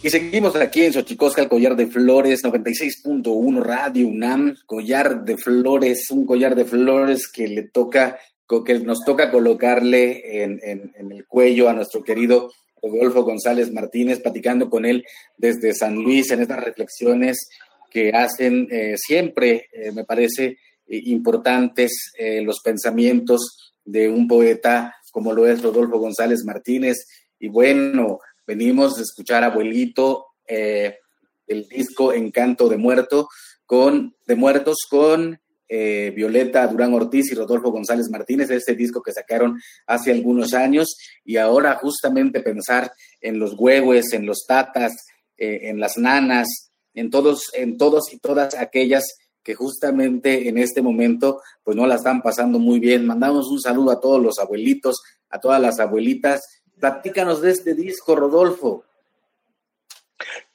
Y 0.03 0.09
seguimos 0.09 0.55
aquí 0.55 0.83
en 0.83 0.93
Xochicosca, 0.93 1.49
collar 1.49 1.75
de 1.75 1.87
flores, 1.87 2.43
96.1 2.43 3.63
Radio 3.63 4.07
UNAM, 4.07 4.55
collar 4.65 5.23
de 5.25 5.37
flores, 5.37 6.11
un 6.11 6.25
collar 6.25 6.55
de 6.55 6.65
flores 6.65 7.27
que 7.27 7.47
le 7.47 7.63
toca, 7.63 8.19
que 8.65 8.79
nos 8.79 9.03
toca 9.03 9.31
colocarle 9.31 10.43
en, 10.43 10.59
en 10.63 11.11
el 11.11 11.25
cuello 11.25 11.69
a 11.69 11.73
nuestro 11.73 12.03
querido 12.03 12.51
Rodolfo 12.81 13.23
González 13.23 13.71
Martínez, 13.71 14.19
platicando 14.21 14.69
con 14.69 14.85
él 14.85 15.05
desde 15.37 15.73
San 15.73 15.95
Luis 15.95 16.29
en 16.31 16.41
estas 16.41 16.63
reflexiones 16.63 17.49
que 17.89 18.11
hacen 18.11 18.67
eh, 18.71 18.95
siempre, 18.97 19.67
eh, 19.71 19.91
me 19.91 20.03
parece, 20.03 20.57
eh, 20.87 21.01
importantes 21.05 22.11
los 22.43 22.59
pensamientos 22.59 23.73
de 23.83 24.09
un 24.09 24.27
poeta 24.27 24.93
como 25.11 25.31
lo 25.31 25.47
es 25.47 25.61
Rodolfo 25.61 25.97
González 25.97 26.43
Martínez. 26.43 27.07
Y 27.39 27.47
bueno, 27.47 28.19
venimos 28.45 28.95
de 28.95 29.03
escuchar 29.03 29.43
Abuelito, 29.43 30.27
el 30.47 31.67
disco 31.69 32.13
Encanto 32.13 32.69
de 32.69 32.77
Muerto, 32.77 33.27
con, 33.65 34.15
de 34.25 34.35
Muertos 34.35 34.77
con 34.89 35.39
eh, 35.67 36.13
Violeta 36.15 36.67
Durán 36.67 36.93
Ortiz 36.93 37.31
y 37.31 37.35
Rodolfo 37.35 37.71
González 37.71 38.07
Martínez, 38.11 38.51
este 38.51 38.75
disco 38.75 39.01
que 39.01 39.11
sacaron 39.11 39.59
hace 39.87 40.11
algunos 40.11 40.53
años, 40.53 40.95
y 41.23 41.37
ahora 41.37 41.75
justamente 41.75 42.41
pensar 42.41 42.91
en 43.19 43.39
los 43.39 43.55
huevos, 43.57 44.13
en 44.13 44.27
los 44.27 44.45
tatas, 44.47 44.93
eh, 45.37 45.61
en 45.63 45.79
las 45.79 45.97
nanas, 45.97 46.47
en 46.93 47.09
todos, 47.09 47.49
en 47.53 47.77
todos 47.77 48.13
y 48.13 48.19
todas 48.19 48.53
aquellas 48.55 49.03
que 49.43 49.55
justamente 49.55 50.49
en 50.49 50.57
este 50.57 50.81
momento 50.81 51.41
pues 51.63 51.75
no 51.75 51.85
la 51.85 51.95
están 51.95 52.21
pasando 52.21 52.57
muy 52.57 52.79
bien. 52.79 53.05
Mandamos 53.05 53.47
un 53.51 53.59
saludo 53.59 53.91
a 53.91 53.99
todos 53.99 54.21
los 54.21 54.39
abuelitos, 54.39 55.01
a 55.29 55.39
todas 55.39 55.61
las 55.61 55.79
abuelitas. 55.79 56.41
Platícanos 56.79 57.41
de 57.41 57.51
este 57.51 57.73
disco, 57.73 58.15
Rodolfo. 58.15 58.83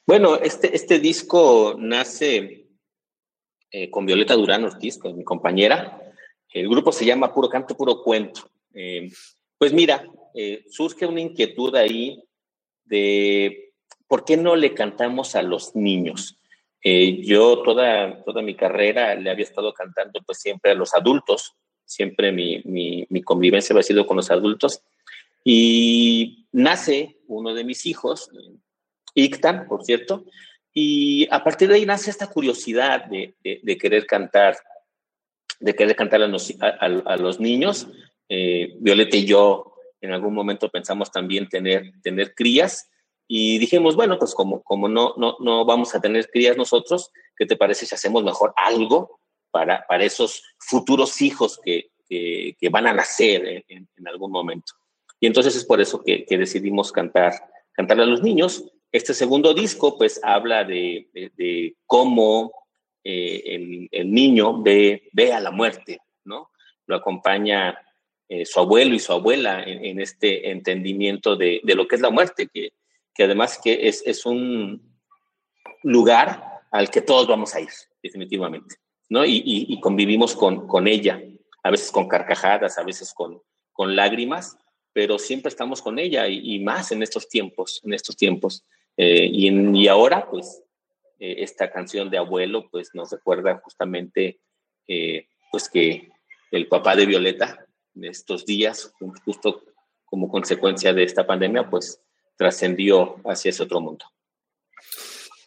Bueno, 0.06 0.36
este, 0.36 0.74
este 0.74 0.98
disco 0.98 1.76
nace 1.78 2.66
eh, 3.70 3.88
con 3.90 4.04
Violeta 4.04 4.34
Durán 4.34 4.64
Ortiz, 4.64 4.98
con 4.98 5.16
mi 5.16 5.24
compañera. 5.24 6.02
El 6.52 6.68
grupo 6.68 6.90
se 6.90 7.04
llama 7.04 7.32
Puro 7.32 7.48
Canto, 7.48 7.76
Puro 7.76 8.02
Cuento. 8.02 8.50
Eh, 8.74 9.08
pues 9.56 9.72
mira, 9.72 10.04
eh, 10.34 10.64
surge 10.68 11.06
una 11.06 11.20
inquietud 11.20 11.74
ahí 11.76 12.22
de 12.84 13.72
por 14.08 14.24
qué 14.24 14.36
no 14.36 14.56
le 14.56 14.74
cantamos 14.74 15.36
a 15.36 15.42
los 15.42 15.74
niños. 15.76 16.36
yo 16.82 17.62
toda, 17.62 18.24
toda 18.24 18.42
mi 18.42 18.56
carrera 18.56 19.14
le 19.14 19.30
había 19.30 19.44
estado 19.44 19.72
cantando 19.72 20.20
pues 20.26 20.38
siempre 20.38 20.72
a 20.72 20.74
los 20.74 20.94
adultos, 20.94 21.54
siempre 21.84 22.32
mi, 22.32 22.62
mi, 22.64 23.06
mi 23.10 23.22
convivencia 23.22 23.74
había 23.74 23.84
sido 23.84 24.06
con 24.06 24.16
los 24.16 24.30
adultos. 24.30 24.82
Y 25.44 26.46
nace 26.52 27.18
uno 27.26 27.54
de 27.54 27.64
mis 27.64 27.86
hijos, 27.86 28.30
Ictan, 29.14 29.66
por 29.66 29.84
cierto, 29.84 30.24
y 30.72 31.26
a 31.30 31.42
partir 31.42 31.68
de 31.68 31.76
ahí 31.76 31.86
nace 31.86 32.10
esta 32.10 32.28
curiosidad 32.28 33.06
de, 33.06 33.34
querer 33.78 34.06
cantar, 34.06 34.56
de 35.58 35.74
querer 35.74 35.96
cantar 35.96 36.22
a 36.22 37.16
los, 37.16 37.40
niños. 37.40 37.88
Eh, 38.28 38.74
Violeta 38.78 39.16
y 39.16 39.24
yo 39.24 39.74
en 40.00 40.12
algún 40.12 40.34
momento 40.34 40.68
pensamos 40.70 41.10
también 41.10 41.48
tener, 41.48 41.92
tener 42.02 42.34
crías 42.34 42.88
y 43.32 43.58
dijimos, 43.58 43.94
bueno, 43.94 44.18
pues 44.18 44.34
como, 44.34 44.62
como 44.62 44.88
no, 44.88 45.14
no, 45.16 45.36
no 45.38 45.64
vamos 45.64 45.94
a 45.94 46.00
tener 46.00 46.28
crías 46.30 46.56
nosotros, 46.56 47.12
¿qué 47.36 47.46
te 47.46 47.56
parece 47.56 47.86
si 47.86 47.94
hacemos 47.94 48.24
mejor 48.24 48.52
algo 48.56 49.20
para, 49.52 49.86
para 49.86 50.04
esos 50.04 50.42
futuros 50.58 51.22
hijos 51.22 51.60
que, 51.64 51.90
van 52.70 52.88
a 52.88 52.92
nacer 52.92 53.64
en, 53.68 53.88
algún 54.08 54.32
momento? 54.32 54.72
Y 55.20 55.26
entonces 55.26 55.54
es 55.54 55.64
por 55.64 55.80
eso 55.80 56.02
que, 56.02 56.24
decidimos 56.28 56.90
cantar, 56.90 57.34
cantar 57.72 58.00
a 58.00 58.06
los 58.06 58.22
niños 58.22 58.64
este 58.90 59.14
segundo 59.14 59.54
disco, 59.54 59.96
pues, 59.96 60.18
habla 60.24 60.64
de, 60.64 61.76
cómo 61.86 62.52
eh, 63.04 63.88
el, 63.92 64.10
niño 64.10 64.62
ve, 64.62 65.08
ve, 65.12 65.32
a 65.32 65.40
la 65.40 65.52
muerte, 65.52 66.00
¿no? 66.24 66.50
Lo 66.86 66.96
acompaña 66.96 67.78
eh, 68.32 68.46
su 68.46 68.60
abuelo 68.60 68.94
y 68.94 68.98
su 68.98 69.12
abuela 69.12 69.62
en, 69.64 70.00
este 70.00 70.50
entendimiento 70.50 71.36
de, 71.36 71.60
lo 71.64 71.86
que 71.86 71.96
es 71.96 72.00
la 72.00 72.10
muerte, 72.10 72.48
que, 72.52 72.72
que 73.12 73.24
además 73.24 73.60
que 73.62 73.88
es, 73.88 74.04
es, 74.06 74.24
un 74.24 74.96
lugar 75.82 76.62
al 76.70 76.90
que 76.90 77.00
todos 77.00 77.26
vamos 77.26 77.54
a 77.54 77.60
ir, 77.60 77.70
definitivamente, 78.02 78.76
¿no? 79.08 79.24
Y, 79.26 79.78
convivimos 79.80 80.34
con, 80.34 80.66
con, 80.66 80.88
ella, 80.88 81.20
a 81.62 81.70
veces 81.70 81.90
con 81.90 82.08
carcajadas, 82.08 82.78
a 82.78 82.84
veces 82.84 83.12
con, 83.12 83.42
con 83.72 83.96
lágrimas, 83.96 84.56
pero 84.92 85.18
siempre 85.18 85.48
estamos 85.48 85.82
con 85.82 85.98
ella 85.98 86.26
y, 86.28 86.58
más 86.60 86.92
en 86.92 87.02
estos 87.02 87.28
tiempos, 87.28 87.80
en 87.84 87.92
estos 87.92 88.16
tiempos. 88.16 88.64
Eh, 88.96 89.28
y, 89.32 89.88
ahora, 89.88 90.28
pues, 90.28 90.62
eh, 91.18 91.36
esta 91.38 91.70
canción 91.70 92.10
de 92.10 92.18
abuelo, 92.18 92.68
pues, 92.70 92.90
nos 92.94 93.10
recuerda 93.10 93.60
justamente, 93.62 94.40
eh, 94.88 95.26
pues, 95.50 95.68
que 95.68 96.10
el 96.50 96.66
papá 96.66 96.96
de 96.96 97.06
Violeta, 97.06 97.64
en 97.94 98.04
estos 98.04 98.44
días, 98.44 98.92
justo 99.24 99.62
como 100.04 100.28
consecuencia 100.28 100.92
de 100.92 101.04
esta 101.04 101.26
pandemia, 101.26 101.70
pues, 101.70 102.00
trascendió 102.36 103.16
hacia 103.24 103.50
ese 103.50 103.62
otro 103.62 103.80
mundo. 103.80 104.04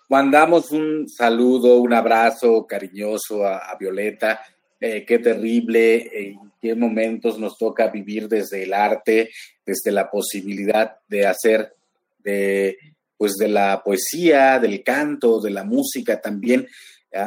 Mandamos 0.09 0.71
un 0.71 1.09
saludo, 1.09 1.77
un 1.77 1.93
abrazo 1.93 2.65
cariñoso 2.67 3.45
a, 3.45 3.75
Violeta. 3.79 4.41
qué 4.79 5.19
terrible, 5.23 6.37
qué 6.64 6.76
momentos 6.76 7.38
nos 7.38 7.57
toca 7.57 7.89
vivir 7.89 8.30
desde 8.30 8.64
el 8.64 8.74
arte, 8.74 9.32
desde 9.66 9.91
la 9.91 10.09
posibilidad 10.09 10.95
de 11.09 11.28
hacer 11.28 11.76
de 12.20 12.78
pues 13.18 13.34
de 13.34 13.49
la 13.49 13.84
poesía, 13.84 14.59
del 14.59 14.82
canto, 14.82 15.41
de 15.41 15.51
la 15.51 15.66
música 15.66 16.22
también, 16.22 16.68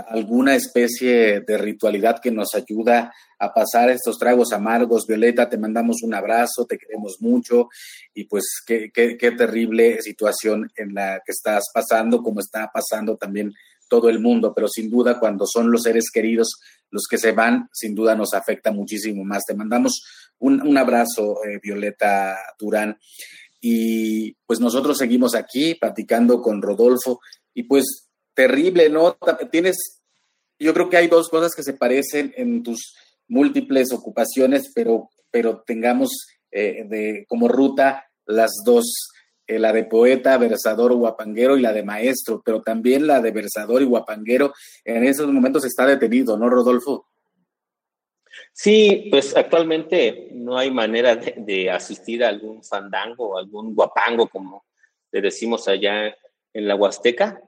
alguna 0.08 0.54
especie 0.54 1.40
de 1.40 1.58
ritualidad 1.58 2.18
que 2.20 2.30
nos 2.30 2.54
ayuda 2.54 3.12
a 3.38 3.52
pasar 3.52 3.90
estos 3.90 4.18
tragos 4.18 4.52
amargos. 4.52 5.06
Violeta, 5.06 5.48
te 5.48 5.58
mandamos 5.58 6.02
un 6.02 6.14
abrazo, 6.14 6.66
te 6.66 6.78
queremos 6.78 7.16
mucho 7.20 7.68
y 8.14 8.24
pues 8.24 8.44
qué, 8.66 8.90
qué, 8.92 9.16
qué 9.16 9.32
terrible 9.32 10.00
situación 10.02 10.70
en 10.76 10.94
la 10.94 11.22
que 11.24 11.32
estás 11.32 11.64
pasando, 11.72 12.22
como 12.22 12.40
está 12.40 12.70
pasando 12.72 13.16
también 13.16 13.52
todo 13.88 14.08
el 14.08 14.18
mundo, 14.18 14.52
pero 14.54 14.68
sin 14.68 14.90
duda 14.90 15.18
cuando 15.20 15.46
son 15.46 15.70
los 15.70 15.82
seres 15.82 16.10
queridos 16.12 16.58
los 16.90 17.04
que 17.08 17.18
se 17.18 17.32
van, 17.32 17.68
sin 17.72 17.94
duda 17.94 18.14
nos 18.14 18.34
afecta 18.34 18.72
muchísimo 18.72 19.24
más. 19.24 19.42
Te 19.46 19.54
mandamos 19.54 20.02
un, 20.38 20.76
abrazo, 20.76 21.44
eh, 21.44 21.58
Violeta 21.62 22.36
Turán. 22.58 22.98
Y 23.60 24.34
pues 24.46 24.60
nosotros 24.60 24.98
seguimos 24.98 25.34
aquí 25.34 25.74
platicando 25.74 26.40
con 26.40 26.62
Rodolfo 26.62 27.20
y 27.54 27.64
pues 27.64 28.08
terrible, 28.34 28.90
¿no? 28.90 29.16
Tienes, 29.50 30.02
yo 30.58 30.74
creo 30.74 30.90
que 30.90 30.98
hay 30.98 31.08
dos 31.08 31.28
cosas 31.28 31.54
que 31.54 31.62
se 31.62 31.72
parecen 31.72 32.32
en 32.36 32.62
tus 32.62 32.94
múltiples 33.28 33.92
ocupaciones, 33.92 34.70
pero, 34.74 35.10
pero 35.30 35.62
tengamos 35.66 36.10
eh, 36.50 36.84
de, 36.88 37.24
como 37.28 37.48
ruta 37.48 38.04
las 38.26 38.50
dos, 38.64 38.84
eh, 39.46 39.58
la 39.58 39.72
de 39.72 39.84
poeta, 39.84 40.36
versador, 40.38 40.92
guapanguero 40.94 41.56
y 41.56 41.62
la 41.62 41.72
de 41.72 41.84
maestro, 41.84 42.42
pero 42.44 42.62
también 42.62 43.06
la 43.06 43.20
de 43.20 43.30
versador 43.30 43.80
y 43.80 43.84
guapanguero 43.84 44.52
en 44.84 45.04
esos 45.04 45.30
momentos 45.30 45.64
está 45.64 45.86
detenido, 45.86 46.36
¿no, 46.36 46.48
Rodolfo? 46.48 47.06
Sí, 48.52 49.08
pues 49.10 49.36
actualmente 49.36 50.30
no 50.32 50.58
hay 50.58 50.70
manera 50.70 51.14
de, 51.14 51.70
asistir 51.70 52.24
a 52.24 52.28
algún 52.28 52.64
fandango 52.64 53.30
o 53.30 53.38
algún 53.38 53.74
guapango, 53.74 54.28
como 54.28 54.64
le 55.12 55.20
decimos 55.20 55.68
allá 55.68 56.16
en 56.52 56.66
la 56.66 56.74
Huasteca. 56.74 57.40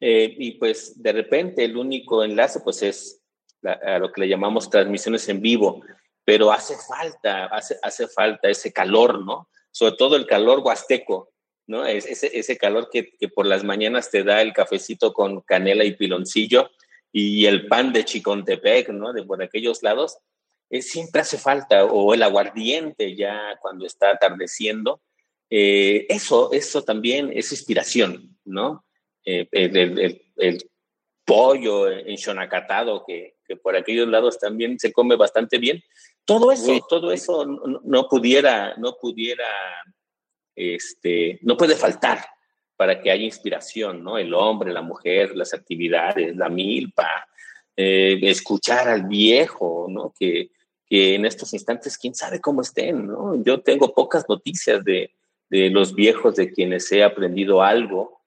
Eh, 0.00 0.34
y 0.38 0.52
pues 0.52 1.02
de 1.02 1.12
repente 1.12 1.64
el 1.64 1.76
único 1.76 2.22
enlace 2.22 2.60
pues 2.60 2.82
es 2.82 3.22
a 3.64 3.98
lo 3.98 4.12
que 4.12 4.20
le 4.20 4.28
llamamos 4.28 4.70
transmisiones 4.70 5.28
en 5.28 5.40
vivo, 5.40 5.82
pero 6.24 6.52
hace 6.52 6.74
falta, 6.76 7.46
hace, 7.46 7.76
hace 7.82 8.06
falta 8.06 8.48
ese 8.48 8.72
calor, 8.72 9.24
¿no? 9.24 9.48
Sobre 9.76 9.96
todo 9.96 10.16
el 10.16 10.24
calor 10.24 10.60
huasteco, 10.60 11.34
¿no? 11.66 11.84
ese, 11.84 12.30
ese 12.32 12.56
calor 12.56 12.88
que, 12.90 13.12
que 13.18 13.28
por 13.28 13.44
las 13.44 13.62
mañanas 13.62 14.10
te 14.10 14.24
da 14.24 14.40
el 14.40 14.54
cafecito 14.54 15.12
con 15.12 15.42
canela 15.42 15.84
y 15.84 15.94
piloncillo 15.94 16.70
y 17.12 17.44
el 17.44 17.66
pan 17.66 17.92
de 17.92 18.06
Chicontepec, 18.06 18.88
¿no? 18.88 19.12
De 19.12 19.22
por 19.22 19.42
aquellos 19.42 19.82
lados, 19.82 20.16
eh, 20.70 20.80
siempre 20.80 21.20
hace 21.20 21.36
falta, 21.36 21.84
o 21.84 22.14
el 22.14 22.22
aguardiente 22.22 23.14
ya 23.14 23.58
cuando 23.60 23.84
está 23.84 24.12
atardeciendo. 24.12 25.02
Eh, 25.50 26.06
eso, 26.08 26.50
eso 26.52 26.82
también 26.82 27.30
es 27.34 27.52
inspiración, 27.52 28.38
¿no? 28.46 28.82
Eh, 29.26 29.46
el, 29.52 30.70
pollo 31.26 31.90
enchonacatado 31.90 33.04
que, 33.04 33.35
que 33.46 33.56
por 33.56 33.76
aquellos 33.76 34.08
lados 34.08 34.38
también 34.38 34.78
se 34.78 34.92
come 34.92 35.16
bastante 35.16 35.58
bien. 35.58 35.82
Todo 36.24 36.50
eso, 36.52 36.84
todo 36.88 37.12
eso 37.12 37.44
no, 37.46 38.08
pudiera, 38.08 38.74
no 38.76 38.96
pudiera, 39.00 39.46
este, 40.54 41.38
no 41.42 41.56
puede 41.56 41.76
faltar 41.76 42.24
para 42.76 43.00
que 43.00 43.10
haya 43.10 43.24
inspiración, 43.24 44.02
¿no? 44.02 44.18
El 44.18 44.34
hombre, 44.34 44.72
la 44.72 44.82
mujer, 44.82 45.34
las 45.36 45.54
actividades, 45.54 46.36
la 46.36 46.48
milpa, 46.48 47.26
escuchar 47.76 48.88
al 48.88 49.04
viejo, 49.04 49.86
¿no? 49.88 50.12
Que, 50.18 50.50
que 50.88 51.14
en 51.14 51.26
estos 51.26 51.52
instantes 51.54 51.96
quién 51.96 52.14
sabe 52.14 52.40
cómo 52.40 52.62
estén, 52.62 53.06
¿no? 53.06 53.42
Yo 53.42 53.60
tengo 53.60 53.94
pocas 53.94 54.24
noticias 54.28 54.84
de, 54.84 55.10
de 55.48 55.70
los 55.70 55.94
viejos 55.94 56.36
de 56.36 56.50
quienes 56.50 56.90
he 56.92 57.02
aprendido 57.02 57.62
algo, 57.62 58.20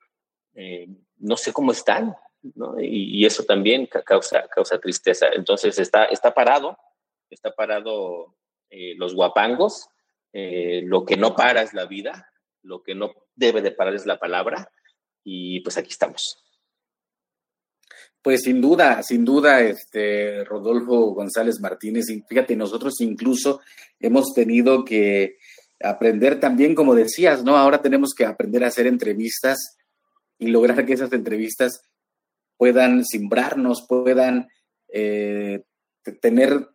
eh, 0.55 0.87
no 1.17 1.37
sé 1.37 1.51
cómo 1.51 1.71
están, 1.71 2.15
¿no? 2.41 2.79
Y, 2.79 3.25
eso 3.25 3.43
también 3.43 3.87
causa, 4.05 4.47
causa 4.47 4.79
tristeza. 4.79 5.27
Entonces 5.33 5.77
está, 5.79 6.05
está 6.05 6.33
parado, 6.33 6.77
está 7.29 7.51
parado 7.51 8.35
eh, 8.69 8.95
los 8.95 9.13
guapangos, 9.13 9.89
eh, 10.33 10.81
lo 10.85 11.05
que 11.05 11.17
no 11.17 11.35
para 11.35 11.61
es 11.61 11.73
la 11.73 11.85
vida, 11.85 12.31
lo 12.61 12.83
que 12.83 12.95
no 12.95 13.13
debe 13.35 13.61
de 13.61 13.71
parar 13.71 13.95
es 13.95 14.05
la 14.05 14.19
palabra, 14.19 14.71
y 15.23 15.59
pues 15.61 15.77
aquí 15.77 15.89
estamos. 15.89 16.43
Pues 18.21 18.43
sin 18.43 18.61
duda, 18.61 19.01
sin 19.01 19.23
duda, 19.23 19.61
este 19.61 20.43
Rodolfo 20.43 21.13
González 21.13 21.59
Martínez, 21.61 22.07
fíjate, 22.27 22.55
nosotros 22.55 22.99
incluso 22.99 23.61
hemos 23.99 24.33
tenido 24.33 24.83
que 24.83 25.37
aprender 25.81 26.39
también, 26.39 26.75
como 26.75 26.95
decías, 26.95 27.43
¿no? 27.43 27.55
Ahora 27.55 27.81
tenemos 27.81 28.13
que 28.13 28.25
aprender 28.25 28.63
a 28.63 28.67
hacer 28.67 28.87
entrevistas 28.87 29.77
y 30.37 30.47
lograr 30.47 30.85
que 30.85 30.93
esas 30.93 31.13
entrevistas 31.13 31.88
puedan 32.59 33.05
simbrarnos, 33.05 33.85
puedan 33.87 34.49
eh, 34.89 35.63
tener 36.21 36.67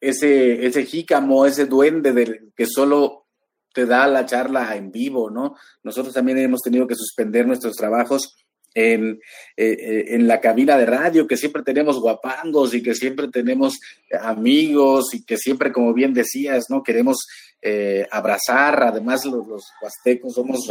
ese, 0.00 0.66
ese 0.66 0.86
jícamo, 0.86 1.44
ese 1.44 1.66
duende 1.66 2.14
del 2.14 2.50
que 2.56 2.64
solo 2.64 3.26
te 3.74 3.84
da 3.84 4.06
la 4.06 4.24
charla 4.24 4.74
en 4.74 4.90
vivo, 4.90 5.28
¿no? 5.28 5.54
Nosotros 5.82 6.14
también 6.14 6.38
hemos 6.38 6.62
tenido 6.62 6.86
que 6.86 6.94
suspender 6.94 7.46
nuestros 7.46 7.76
trabajos 7.76 8.38
en, 8.72 9.20
eh, 9.54 9.76
eh, 9.78 10.04
en, 10.14 10.26
la 10.26 10.40
cabina 10.40 10.78
de 10.78 10.86
radio, 10.86 11.26
que 11.26 11.36
siempre 11.36 11.62
tenemos 11.62 12.00
guapangos 12.00 12.72
y 12.72 12.82
que 12.82 12.94
siempre 12.94 13.28
tenemos 13.28 13.78
amigos 14.18 15.12
y 15.12 15.26
que 15.26 15.36
siempre, 15.36 15.72
como 15.72 15.92
bien 15.92 16.14
decías, 16.14 16.70
¿no? 16.70 16.82
Queremos 16.82 17.26
eh, 17.60 18.06
abrazar, 18.10 18.82
además 18.82 19.26
los, 19.26 19.46
los 19.46 19.64
huastecos 19.82 20.32
somos 20.32 20.66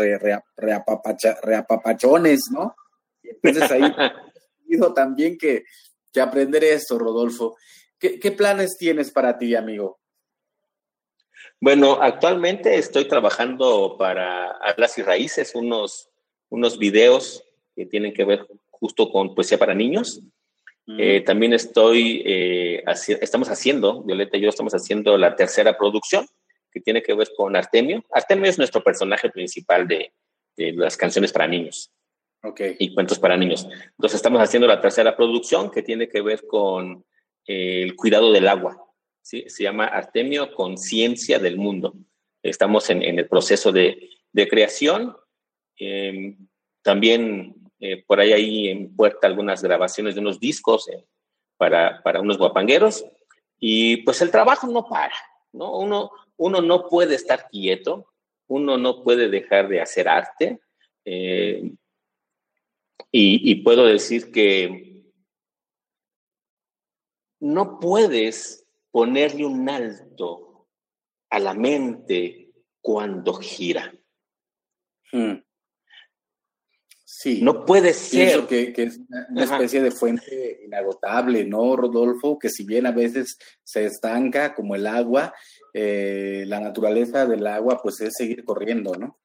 reapapachones, 0.58 2.40
¿no? 2.52 2.76
entonces 3.44 3.72
ahí 3.72 3.84
también 4.94 5.38
que, 5.38 5.64
que 6.12 6.22
aprender 6.22 6.64
esto, 6.64 6.98
Rodolfo. 6.98 7.56
¿Qué, 8.00 8.20
¿Qué 8.20 8.32
planes 8.32 8.78
tienes 8.78 9.12
para 9.12 9.38
ti, 9.38 9.56
amigo? 9.56 10.00
Bueno, 11.60 11.98
actualmente 12.02 12.76
estoy 12.76 13.06
trabajando 13.08 13.96
para 13.98 14.52
Alas 14.52 14.98
y 14.98 15.02
Raíces, 15.02 15.56
unos, 15.56 16.10
unos 16.50 16.78
videos 16.78 17.44
que 17.76 17.86
tienen 17.86 18.14
que 18.14 18.26
ver 18.26 18.48
justo 18.70 19.12
con 19.12 19.34
poesía 19.34 19.58
para 19.58 19.74
niños. 19.74 20.22
Mm. 20.86 20.98
Eh, 21.00 21.22
también 21.22 21.54
estoy, 21.54 22.22
eh, 22.26 22.84
estamos 23.22 23.50
haciendo, 23.50 24.04
Violeta 24.04 24.38
y 24.38 24.42
yo 24.42 24.50
estamos 24.50 24.74
haciendo 24.74 25.18
la 25.18 25.36
tercera 25.36 25.78
producción 25.78 26.28
que 26.72 26.80
tiene 26.80 27.02
que 27.02 27.16
ver 27.16 27.30
con 27.36 27.56
Artemio. 27.56 28.06
Artemio 28.12 28.50
es 28.50 28.58
nuestro 28.60 28.84
personaje 28.84 29.30
principal 29.30 29.88
de, 29.88 30.14
de 30.56 30.74
las 30.74 30.96
canciones 30.96 31.32
para 31.32 31.48
niños 31.48 31.92
y 32.80 32.94
cuentos 32.94 33.20
para 33.20 33.38
niños. 33.38 33.68
Entonces 33.92 34.16
estamos 34.16 34.42
haciendo 34.42 34.68
la 34.68 34.82
tercera 34.82 35.16
producción 35.16 35.72
que 35.72 35.84
tiene 35.84 36.10
que 36.10 36.22
ver 36.22 36.46
con 36.48 37.06
eh, 37.46 37.84
el 37.84 37.96
cuidado 37.96 38.32
del 38.32 38.48
agua. 38.48 38.78
¿sí? 39.22 39.46
Se 39.48 39.64
llama 39.64 39.86
Artemio 39.86 40.54
Conciencia 40.54 41.40
del 41.40 41.58
Mundo. 41.58 41.94
Estamos 42.42 42.90
en, 42.90 43.02
el 43.04 43.28
proceso 43.28 43.72
de, 43.72 44.10
creación. 44.50 45.16
Eh, 45.80 46.38
también 46.82 47.56
eh, 47.80 48.04
por 48.06 48.20
ahí 48.20 48.34
hay 48.34 48.68
en 48.70 48.96
puerta 48.96 49.28
algunas 49.28 49.62
grabaciones 49.62 50.16
de 50.16 50.22
unos 50.22 50.40
discos 50.40 50.88
eh, 50.90 51.06
para, 51.58 52.02
unos 52.22 52.38
guapangueros. 52.38 53.06
Y 53.60 53.98
pues 53.98 54.22
el 54.22 54.32
trabajo 54.32 54.68
no 54.68 54.88
para, 54.88 55.14
¿no? 55.52 55.78
Uno, 55.78 56.12
no 56.62 56.88
puede 56.88 57.16
estar 57.16 57.50
quieto, 57.50 58.14
uno 58.48 58.78
no 58.78 59.04
puede 59.04 59.30
dejar 59.30 59.68
de 59.68 59.82
hacer 59.82 60.08
arte. 60.08 60.60
Y, 63.12 63.52
y 63.52 63.56
puedo 63.64 63.86
decir 63.86 64.32
que 64.32 64.88
no 67.40 67.80
puedes 67.80 68.66
ponerle 68.92 69.46
un 69.46 69.70
alto 69.70 70.68
a 71.30 71.40
la 71.40 71.54
mente 71.54 72.52
cuando 72.82 73.34
gira. 73.36 73.94
Hmm. 75.12 75.36
Sí. 77.04 77.42
No 77.42 77.66
puede 77.66 77.94
ser. 77.94 78.46
que, 78.48 78.74
que 78.74 78.84
es 78.84 79.00
una, 79.30 79.44
especie 79.44 79.82
de 79.82 79.92
fuente 79.92 80.60
inagotable, 80.64 81.46
¿no, 81.46 81.76
Rodolfo? 81.76 82.38
Que 82.38 82.50
si 82.50 82.64
bien 82.64 82.86
a 82.86 82.92
veces 82.92 83.38
se 83.64 83.86
estanca 83.86 84.54
como 84.54 84.76
el 84.76 84.86
agua, 84.86 85.34
eh, 85.74 86.44
la 86.48 86.60
naturaleza 86.60 87.26
del 87.26 87.48
agua 87.48 87.80
pues 87.82 88.00
es 88.02 88.14
seguir 88.14 88.44
corriendo, 88.44 88.94
¿no? 88.96 89.20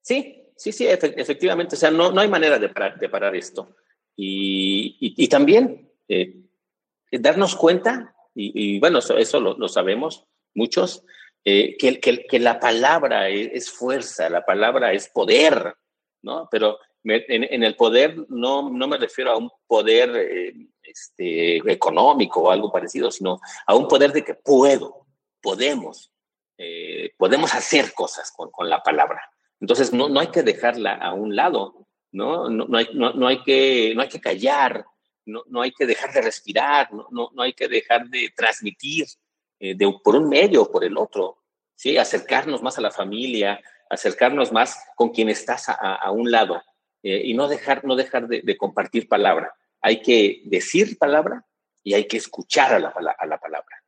Sí, 0.00 0.39
sí, 0.60 0.72
sí, 0.72 0.86
efectivamente. 0.86 1.74
O 1.74 1.78
sea, 1.78 1.90
no, 1.90 2.12
no 2.12 2.20
hay 2.20 2.28
manera 2.28 2.58
de 2.58 2.68
parar, 2.68 3.34
esto. 3.34 3.76
Y, 4.14 4.96
y, 5.00 5.28
también 5.28 5.90
eh, 6.06 6.36
darnos 7.10 7.56
cuenta 7.56 8.14
y, 8.34 8.78
bueno, 8.78 8.98
eso, 8.98 9.40
lo, 9.40 9.68
sabemos 9.68 10.26
muchos, 10.54 11.02
eh, 11.44 11.76
que, 11.78 11.98
que, 11.98 12.38
la 12.38 12.60
palabra 12.60 13.30
es, 13.30 13.70
fuerza, 13.70 14.28
la 14.28 14.44
palabra 14.44 14.92
es 14.92 15.08
poder, 15.08 15.74
¿no? 16.22 16.46
Pero 16.50 16.78
en, 17.04 17.64
el 17.64 17.74
poder 17.76 18.16
no, 18.28 18.68
no 18.68 18.86
me 18.86 18.98
refiero 18.98 19.30
a 19.30 19.38
un 19.38 19.50
poder 19.66 20.14
eh, 20.14 20.52
este, 20.82 21.56
económico 21.72 22.42
o 22.42 22.50
algo 22.50 22.70
parecido, 22.70 23.10
sino 23.10 23.40
a 23.66 23.74
un 23.74 23.88
poder 23.88 24.12
de 24.12 24.24
que 24.24 24.34
puedo, 24.34 25.06
podemos, 25.40 26.12
podemos 27.16 27.54
hacer 27.54 27.94
cosas 27.94 28.30
con, 28.30 28.50
con, 28.50 28.68
la 28.68 28.82
palabra. 28.82 29.22
Entonces, 29.60 29.92
no, 29.92 30.08
no 30.08 30.20
hay 30.20 30.28
que 30.28 30.42
dejarla 30.42 30.94
a 30.94 31.12
un 31.12 31.36
lado, 31.36 31.86
¿no? 32.12 32.48
No, 32.48 32.66
no, 32.66 32.78
hay, 32.78 32.88
no, 32.94 33.12
no 33.12 33.26
hay, 33.26 33.42
que, 33.42 33.92
no 33.94 34.02
hay 34.02 34.08
que 34.08 34.20
callar, 34.20 34.84
no, 35.26 35.42
no 35.48 35.62
hay 35.62 35.72
que 35.72 35.86
dejar 35.86 36.12
de 36.12 36.22
respirar, 36.22 36.92
no, 36.92 37.06
no, 37.10 37.30
no 37.34 37.42
hay 37.42 37.52
que 37.52 37.68
dejar 37.68 38.08
de 38.08 38.32
transmitir 38.34 39.06
eh, 39.58 39.74
de, 39.74 39.92
por 40.02 40.16
un 40.16 40.28
medio 40.28 40.62
o 40.62 40.70
por 40.70 40.84
el 40.84 40.96
otro, 40.96 41.38
¿sí? 41.74 41.96
acercarnos 41.98 42.62
más 42.62 42.78
a 42.78 42.80
la 42.80 42.90
familia, 42.90 43.60
acercarnos 43.90 44.52
más 44.52 44.78
con 44.96 45.10
quien 45.10 45.28
estás 45.28 45.66
a, 45.68 46.10
un 46.12 46.30
lado 46.30 46.62
eh, 47.02 47.22
y 47.24 47.34
no 47.34 47.48
dejar, 47.48 47.84
no 47.84 47.96
dejar 47.96 48.28
de, 48.28 48.40
de, 48.42 48.56
compartir 48.56 49.08
palabra. 49.08 49.54
Hay 49.82 50.00
que 50.00 50.42
decir 50.44 50.96
palabra 50.96 51.44
y 51.82 51.94
hay 51.94 52.06
que 52.06 52.16
escuchar 52.16 52.72
a 52.74 52.78
la, 52.78 52.88
a 52.88 53.26
la 53.26 53.38
palabra. 53.38 53.84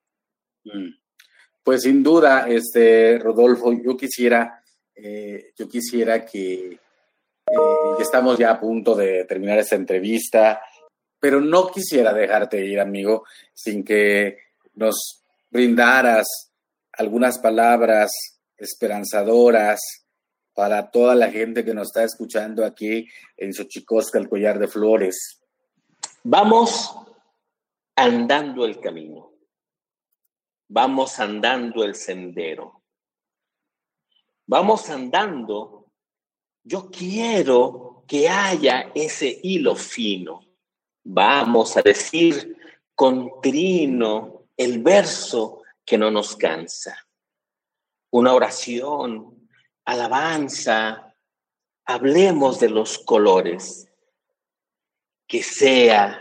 Mm. 0.65 1.03
Pues 1.63 1.83
sin 1.83 2.03
duda, 2.03 2.49
este, 2.49 3.19
Rodolfo, 3.19 3.73
yo 3.73 3.97
quisiera, 3.97 4.62
eh, 4.95 5.53
yo 5.57 5.69
quisiera 5.69 6.25
que 6.25 6.73
eh, 6.73 6.79
estamos 7.99 8.39
ya 8.39 8.51
a 8.51 8.61
punto 8.61 8.95
de 8.95 9.25
terminar 9.25 9.59
esta 9.59 9.77
entrevista 9.77 10.61
pero 11.23 11.41
no 11.41 11.71
quisiera 11.71 12.13
dejarte 12.13 12.67
ir, 12.67 12.81
amigo, 12.81 13.25
sin 13.55 13.85
que 13.85 14.39
nos 14.75 15.23
brindaras 15.49 16.27
algunas 16.95 17.39
palabras 17.39 18.11
esperanzadoras 18.57 19.81
para 20.53 20.91
toda 20.91 21.15
la 21.15 21.31
gente 21.31 21.65
que 21.65 21.75
nos 21.75 21.91
está 21.91 22.03
escuchando 22.03 22.65
aquí 22.65 23.07
en 23.37 23.55
Xochicosca, 23.55 24.19
el 24.19 24.29
collar 24.29 24.59
de 24.59 24.67
flores. 24.67 25.41
Vamos 26.25 26.93
andando 27.95 28.65
el 28.65 28.81
camino, 28.81 29.33
vamos 30.67 31.21
andando 31.21 31.85
el 31.85 31.95
sendero, 31.95 32.82
vamos 34.53 34.91
andando. 34.91 35.91
Yo 36.63 36.91
quiero 36.91 38.05
que 38.07 38.29
haya 38.29 38.93
ese 38.95 39.41
hilo 39.43 39.75
fino 39.75 40.53
Vamos 41.05 41.77
a 41.77 41.83
decir 41.83 42.57
con 42.95 43.41
trino 43.41 44.47
el 44.57 44.83
verso 44.83 45.63
que 45.85 45.99
no 45.99 46.11
nos 46.11 46.37
cansa. 46.37 46.97
Una 48.11 48.35
oración, 48.35 49.49
alabanza, 49.85 51.17
hablemos 51.85 52.61
de 52.61 52.71
los 52.71 52.99
colores. 52.99 53.89
Que 55.27 55.43
sea 55.43 56.21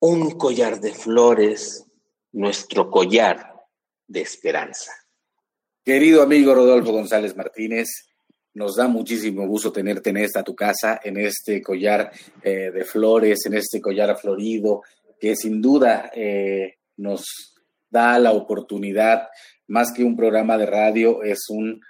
un 0.00 0.32
collar 0.32 0.80
de 0.80 0.92
flores, 0.92 1.86
nuestro 2.32 2.90
collar 2.90 3.64
de 4.06 4.20
esperanza. 4.20 4.92
Querido 5.84 6.22
amigo 6.22 6.54
Rodolfo 6.54 6.92
González 6.92 7.34
Martínez, 7.34 7.88
nos 8.54 8.76
da 8.76 8.86
muchísimo 8.86 9.48
gusto 9.48 9.72
tenerte 9.72 10.10
en 10.10 10.18
esta 10.18 10.44
tu 10.44 10.54
casa, 10.54 11.00
en 11.02 11.16
este 11.16 11.60
collar 11.60 12.12
eh, 12.40 12.70
de 12.70 12.84
flores, 12.84 13.46
en 13.46 13.54
este 13.54 13.80
collar 13.80 14.16
florido, 14.16 14.82
que 15.18 15.34
sin 15.34 15.60
duda 15.60 16.12
eh, 16.14 16.76
nos 16.98 17.24
da 17.90 18.16
la 18.20 18.30
oportunidad, 18.30 19.26
más 19.66 19.92
que 19.92 20.04
un 20.04 20.16
programa 20.16 20.56
de 20.56 20.66
radio, 20.66 21.24
es 21.24 21.46
un 21.48 21.80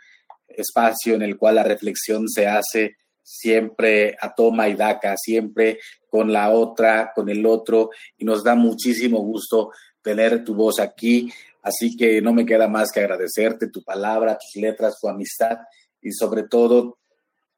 espacio 0.48 1.14
en 1.14 1.20
el 1.20 1.36
cual 1.36 1.56
la 1.56 1.62
reflexión 1.62 2.30
se 2.30 2.46
hace 2.46 2.96
siempre 3.22 4.16
a 4.18 4.34
toma 4.34 4.70
y 4.70 4.74
daca, 4.74 5.16
siempre 5.18 5.80
con 6.08 6.32
la 6.32 6.48
otra, 6.48 7.12
con 7.14 7.28
el 7.28 7.44
otro, 7.44 7.90
y 8.16 8.24
nos 8.24 8.42
da 8.42 8.54
muchísimo 8.54 9.18
gusto 9.20 9.70
tener 10.00 10.44
tu 10.44 10.54
voz 10.54 10.80
aquí. 10.80 11.30
Así 11.62 11.96
que 11.96 12.20
no 12.20 12.32
me 12.32 12.44
queda 12.44 12.66
más 12.68 12.90
que 12.90 13.00
agradecerte 13.00 13.68
tu 13.68 13.82
palabra, 13.82 14.36
tus 14.36 14.60
letras, 14.60 14.98
tu 15.00 15.08
amistad 15.08 15.58
y 16.00 16.10
sobre 16.10 16.42
todo 16.42 16.98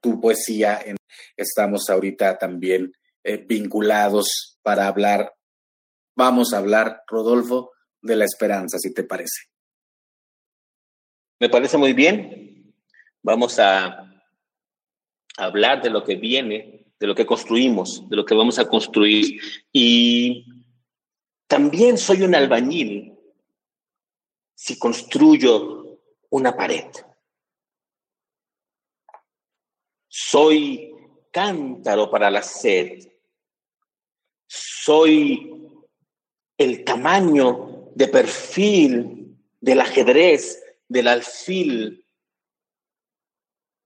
tu 0.01 0.21
poesía. 0.21 0.81
Estamos 1.37 1.89
ahorita 1.89 2.37
también 2.37 2.93
eh, 3.23 3.39
vinculados 3.39 4.59
para 4.63 4.87
hablar, 4.87 5.33
vamos 6.15 6.53
a 6.53 6.59
hablar, 6.59 7.03
Rodolfo, 7.07 7.73
de 8.03 8.17
la 8.17 8.27
esperanza, 8.27 8.79
si 8.79 8.93
te 8.93 9.03
parece. 9.03 9.49
Me 11.41 11.49
parece 11.49 11.79
muy 11.79 11.95
bien. 11.95 12.75
Vamos 13.23 13.59
a 13.59 14.23
hablar 15.39 15.83
de 15.83 15.91
lo 15.91 16.05
que 16.05 16.17
viene, 16.17 16.87
de 17.01 17.07
lo 17.07 17.15
que 17.15 17.25
construimos, 17.25 18.07
de 18.09 18.17
lo 18.17 18.25
que 18.27 18.35
vamos 18.35 18.59
a 18.59 18.69
construir. 18.69 19.41
Y 19.73 20.45
también 21.47 21.97
soy 21.97 22.23
un 22.23 22.35
albañil 22.35 23.14
si 24.65 24.79
construyo 24.79 26.01
una 26.31 26.57
pared. 26.57 26.91
Soy 30.09 30.91
cántaro 31.31 32.11
para 32.11 32.31
la 32.31 32.43
sed. 32.43 33.13
Soy 34.47 35.53
el 36.57 36.83
tamaño 36.83 37.91
de 37.95 38.09
perfil 38.09 39.37
del 39.61 39.81
ajedrez, 39.83 40.65
del 40.89 41.09
alfil, 41.09 42.07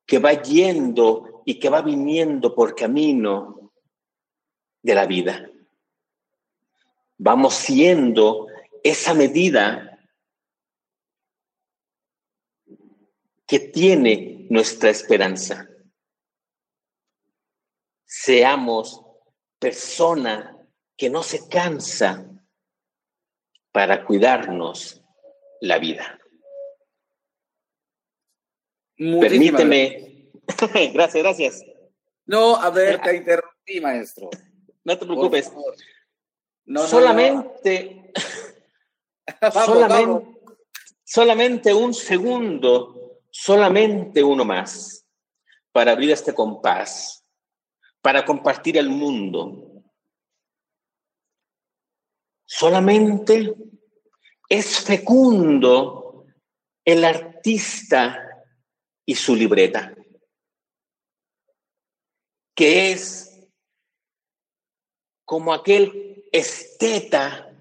que 0.07 0.21
va 0.21 0.41
yendo 0.41 1.43
y 1.45 1.59
que 1.59 1.71
va 1.71 1.83
viniendo 1.83 2.55
por 2.55 2.77
camino 2.77 3.73
de 4.81 4.95
la 4.95 5.07
vida. 5.07 5.51
Vamos 7.17 7.55
siendo 7.55 8.47
esa 8.85 9.13
medida 9.13 9.98
que 13.49 13.59
tiene 13.59 14.47
nuestra 14.51 14.91
esperanza. 14.91 15.67
Seamos 18.05 19.03
persona 19.59 20.69
que 20.97 21.09
no 21.09 21.23
se 21.23 21.49
cansa 21.49 22.29
para 23.73 24.05
cuidarnos 24.05 25.03
la 25.63 25.79
vida. 25.79 26.21
Permíteme. 28.97 30.31
gracias, 30.93 31.23
gracias. 31.23 31.65
No, 32.27 32.57
a 32.57 32.69
ver, 32.69 33.01
te 33.01 33.17
interrumpí, 33.17 33.81
maestro. 33.81 34.29
No 34.85 34.99
te 34.99 35.07
preocupes. 35.07 35.51
No, 36.67 36.87
solamente, 36.87 38.13
solamente, 39.53 40.39
solamente 41.03 41.73
un 41.73 41.95
segundo 41.95 42.98
solamente 43.31 44.23
uno 44.23 44.45
más 44.45 45.07
para 45.73 45.93
abrir 45.93 46.11
este 46.11 46.35
compás, 46.35 47.25
para 48.01 48.25
compartir 48.25 48.77
el 48.77 48.89
mundo. 48.89 49.85
Solamente 52.45 53.55
es 54.49 54.81
fecundo 54.81 56.27
el 56.85 57.05
artista 57.05 58.47
y 59.05 59.15
su 59.15 59.37
libreta, 59.37 59.95
que 62.55 62.93
es 62.93 63.29
como 65.25 65.53
aquel 65.53 66.27
esteta 66.33 67.55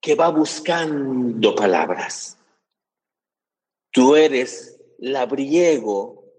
que 0.00 0.14
va 0.14 0.28
buscando 0.30 1.54
palabras. 1.54 2.36
Tú 3.92 4.16
eres 4.16 4.79
labriego 5.00 6.30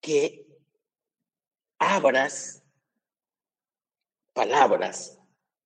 que 0.00 0.46
abras 1.78 2.62
palabras 4.34 5.18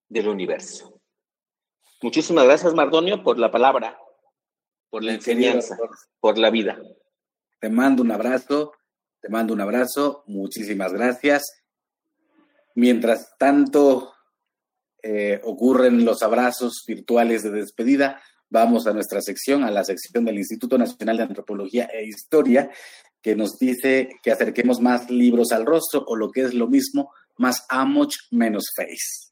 del 0.07 0.29
universo. 0.29 1.01
Muchísimas 2.01 2.45
gracias, 2.45 2.73
Mardonio, 2.73 3.23
por 3.23 3.37
la 3.37 3.51
palabra, 3.51 3.99
por 4.89 5.03
la 5.03 5.13
enseñanza, 5.13 5.77
por 6.19 6.37
la 6.37 6.49
vida. 6.49 6.81
Te 7.59 7.69
mando 7.69 8.01
un 8.01 8.11
abrazo, 8.11 8.73
te 9.19 9.29
mando 9.29 9.53
un 9.53 9.61
abrazo, 9.61 10.23
muchísimas 10.27 10.93
gracias. 10.93 11.63
Mientras 12.73 13.37
tanto 13.37 14.13
eh, 15.03 15.41
ocurren 15.43 16.05
los 16.05 16.23
abrazos 16.23 16.85
virtuales 16.87 17.43
de 17.43 17.51
despedida, 17.51 18.21
vamos 18.51 18.85
a 18.85 18.93
nuestra 18.93 19.21
sección, 19.21 19.63
a 19.63 19.71
la 19.71 19.83
sección 19.83 20.25
del 20.25 20.37
Instituto 20.37 20.77
Nacional 20.77 21.17
de 21.17 21.23
Antropología 21.23 21.89
e 21.91 22.05
Historia, 22.05 22.69
que 23.21 23.35
nos 23.35 23.57
dice 23.57 24.09
que 24.21 24.31
acerquemos 24.31 24.79
más 24.79 25.09
libros 25.09 25.51
al 25.51 25.65
rostro 25.65 26.03
o 26.05 26.15
lo 26.15 26.29
que 26.29 26.41
es 26.41 26.53
lo 26.53 26.67
mismo, 26.67 27.11
más 27.37 27.65
amoch 27.69 28.13
menos 28.29 28.65
face. 28.75 29.31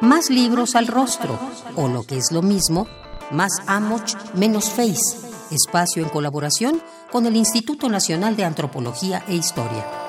Más 0.00 0.30
libros 0.30 0.76
al 0.76 0.86
rostro 0.86 1.38
o 1.76 1.88
lo 1.88 2.04
que 2.04 2.18
es 2.18 2.30
lo 2.30 2.42
mismo, 2.42 2.86
más 3.30 3.52
amoch 3.66 4.14
menos 4.34 4.70
face. 4.70 5.18
Espacio 5.50 6.02
en 6.02 6.08
colaboración 6.08 6.82
con 7.10 7.26
el 7.26 7.36
Instituto 7.36 7.88
Nacional 7.88 8.36
de 8.36 8.44
Antropología 8.44 9.24
e 9.28 9.34
Historia. 9.34 10.03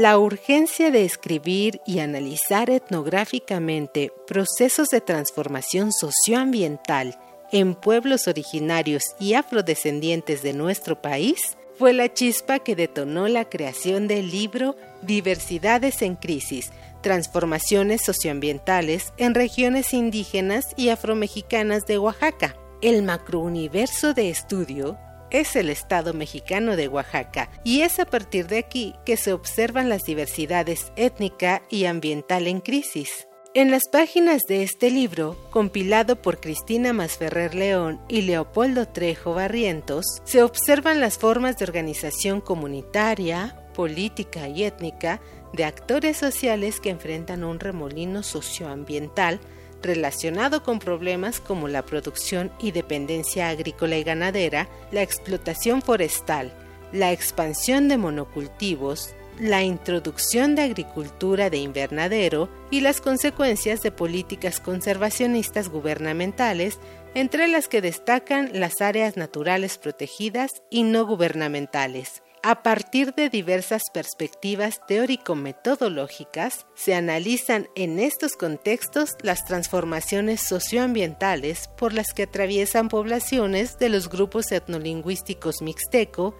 La 0.00 0.18
urgencia 0.18 0.90
de 0.90 1.04
escribir 1.04 1.82
y 1.84 1.98
analizar 1.98 2.70
etnográficamente 2.70 4.10
procesos 4.26 4.88
de 4.88 5.02
transformación 5.02 5.92
socioambiental 5.92 7.18
en 7.52 7.74
pueblos 7.74 8.26
originarios 8.26 9.02
y 9.18 9.34
afrodescendientes 9.34 10.42
de 10.42 10.54
nuestro 10.54 11.02
país 11.02 11.58
fue 11.78 11.92
la 11.92 12.10
chispa 12.10 12.60
que 12.60 12.74
detonó 12.74 13.28
la 13.28 13.44
creación 13.50 14.08
del 14.08 14.30
libro 14.30 14.74
Diversidades 15.02 16.00
en 16.00 16.16
Crisis, 16.16 16.70
Transformaciones 17.02 18.00
Socioambientales 18.02 19.12
en 19.18 19.34
Regiones 19.34 19.92
Indígenas 19.92 20.68
y 20.78 20.88
Afromexicanas 20.88 21.84
de 21.84 21.98
Oaxaca. 21.98 22.56
El 22.80 23.02
macrouniverso 23.02 24.14
de 24.14 24.30
estudio 24.30 24.96
es 25.30 25.56
el 25.56 25.70
Estado 25.70 26.12
mexicano 26.12 26.76
de 26.76 26.88
Oaxaca 26.88 27.50
y 27.64 27.82
es 27.82 27.98
a 27.98 28.04
partir 28.04 28.46
de 28.46 28.58
aquí 28.58 28.94
que 29.04 29.16
se 29.16 29.32
observan 29.32 29.88
las 29.88 30.02
diversidades 30.02 30.92
étnica 30.96 31.62
y 31.68 31.84
ambiental 31.84 32.46
en 32.46 32.60
crisis. 32.60 33.26
En 33.52 33.72
las 33.72 33.88
páginas 33.90 34.42
de 34.48 34.62
este 34.62 34.92
libro, 34.92 35.36
compilado 35.50 36.14
por 36.22 36.38
Cristina 36.38 36.92
Masferrer 36.92 37.56
León 37.56 38.00
y 38.08 38.22
Leopoldo 38.22 38.86
Trejo 38.86 39.34
Barrientos, 39.34 40.04
se 40.22 40.44
observan 40.44 41.00
las 41.00 41.18
formas 41.18 41.58
de 41.58 41.64
organización 41.64 42.40
comunitaria, 42.40 43.56
política 43.74 44.46
y 44.46 44.62
étnica 44.62 45.20
de 45.52 45.64
actores 45.64 46.16
sociales 46.16 46.78
que 46.78 46.90
enfrentan 46.90 47.42
un 47.42 47.58
remolino 47.58 48.22
socioambiental 48.22 49.40
relacionado 49.82 50.62
con 50.62 50.78
problemas 50.78 51.40
como 51.40 51.68
la 51.68 51.82
producción 51.84 52.52
y 52.58 52.72
dependencia 52.72 53.48
agrícola 53.48 53.96
y 53.96 54.04
ganadera, 54.04 54.68
la 54.92 55.02
explotación 55.02 55.82
forestal, 55.82 56.52
la 56.92 57.12
expansión 57.12 57.88
de 57.88 57.98
monocultivos, 57.98 59.14
la 59.38 59.62
introducción 59.62 60.54
de 60.54 60.62
agricultura 60.62 61.48
de 61.48 61.58
invernadero 61.58 62.50
y 62.70 62.80
las 62.80 63.00
consecuencias 63.00 63.80
de 63.82 63.90
políticas 63.90 64.60
conservacionistas 64.60 65.68
gubernamentales, 65.68 66.78
entre 67.14 67.48
las 67.48 67.66
que 67.66 67.80
destacan 67.80 68.50
las 68.52 68.80
áreas 68.80 69.16
naturales 69.16 69.78
protegidas 69.78 70.62
y 70.68 70.82
no 70.82 71.06
gubernamentales. 71.06 72.22
A 72.42 72.62
partir 72.62 73.14
de 73.14 73.28
diversas 73.28 73.90
perspectivas 73.92 74.80
teórico-metodológicas, 74.86 76.64
se 76.74 76.94
analizan 76.94 77.68
en 77.74 77.98
estos 77.98 78.32
contextos 78.32 79.10
las 79.20 79.44
transformaciones 79.44 80.40
socioambientales 80.40 81.68
por 81.76 81.92
las 81.92 82.14
que 82.14 82.22
atraviesan 82.22 82.88
poblaciones 82.88 83.78
de 83.78 83.90
los 83.90 84.08
grupos 84.08 84.52
etnolingüísticos 84.52 85.60
mixteco, 85.60 86.34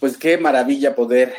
Pues 0.00 0.16
qué 0.16 0.38
maravilla 0.38 0.94
poder 0.94 1.34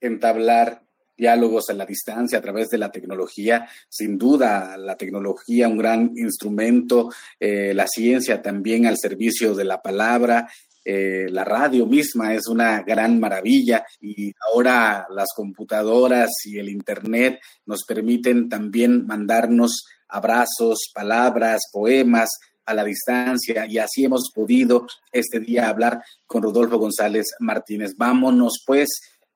entablar 0.00 0.82
diálogos 1.16 1.68
a 1.68 1.74
la 1.74 1.84
distancia 1.84 2.38
a 2.38 2.40
través 2.40 2.68
de 2.68 2.78
la 2.78 2.92
tecnología. 2.92 3.68
Sin 3.88 4.16
duda, 4.16 4.76
la 4.76 4.96
tecnología, 4.96 5.68
un 5.68 5.78
gran 5.78 6.12
instrumento, 6.16 7.10
eh, 7.40 7.74
la 7.74 7.86
ciencia 7.88 8.40
también 8.40 8.86
al 8.86 8.96
servicio 8.96 9.54
de 9.54 9.64
la 9.64 9.82
palabra. 9.82 10.48
Eh, 10.84 11.26
la 11.30 11.44
radio 11.44 11.86
misma 11.86 12.34
es 12.34 12.46
una 12.46 12.82
gran 12.82 13.20
maravilla 13.20 13.84
y 14.00 14.32
ahora 14.48 15.06
las 15.10 15.28
computadoras 15.34 16.30
y 16.44 16.58
el 16.58 16.68
Internet 16.68 17.40
nos 17.66 17.84
permiten 17.84 18.48
también 18.48 19.06
mandarnos 19.06 19.84
abrazos, 20.08 20.90
palabras, 20.94 21.62
poemas, 21.72 22.30
a 22.68 22.74
la 22.74 22.84
distancia 22.84 23.66
y 23.66 23.78
así 23.78 24.04
hemos 24.04 24.30
podido 24.34 24.86
este 25.10 25.40
día 25.40 25.68
hablar 25.68 26.02
con 26.26 26.42
Rodolfo 26.42 26.78
González 26.78 27.34
Martínez. 27.40 27.96
Vámonos 27.96 28.62
pues 28.66 28.88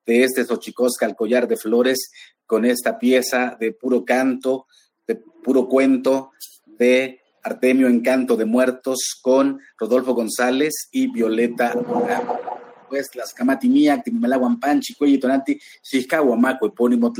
de 0.05 0.23
este 0.23 0.45
Xochicosca 0.45 1.07
al 1.07 1.15
collar 1.15 1.47
de 1.47 1.57
flores 1.57 2.11
con 2.45 2.63
esta 2.63 2.99
pieza 2.99 3.57
de 3.59 3.71
puro 3.71 4.05
canto, 4.05 4.67
de 5.07 5.15
puro 5.15 5.67
cuento 5.67 6.31
de 6.67 7.21
Artemio 7.41 7.87
Encanto 7.87 8.37
de 8.37 8.45
Muertos 8.45 9.19
con 9.21 9.59
Rodolfo 9.79 10.13
González 10.13 10.89
y 10.91 11.07
Violeta 11.11 11.73
Pues 12.87 13.15
las 13.15 13.33
camatimía, 13.33 13.99
timelaguampanchi, 14.03 14.93
cuello 14.93 15.19
tonanti, 15.19 15.59
epónimo 16.61 17.11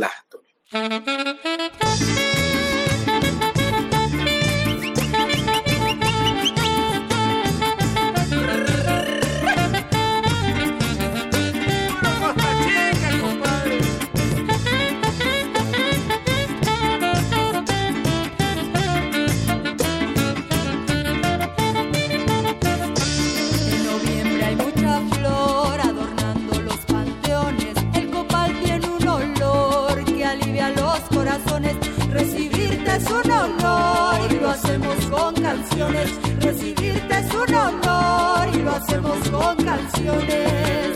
recibirte 36.41 37.17
es 37.17 37.33
un 37.33 37.55
honor 37.55 38.49
y 38.53 38.57
lo 38.59 38.71
hacemos 38.71 39.29
con 39.29 39.55
canciones. 39.57 40.92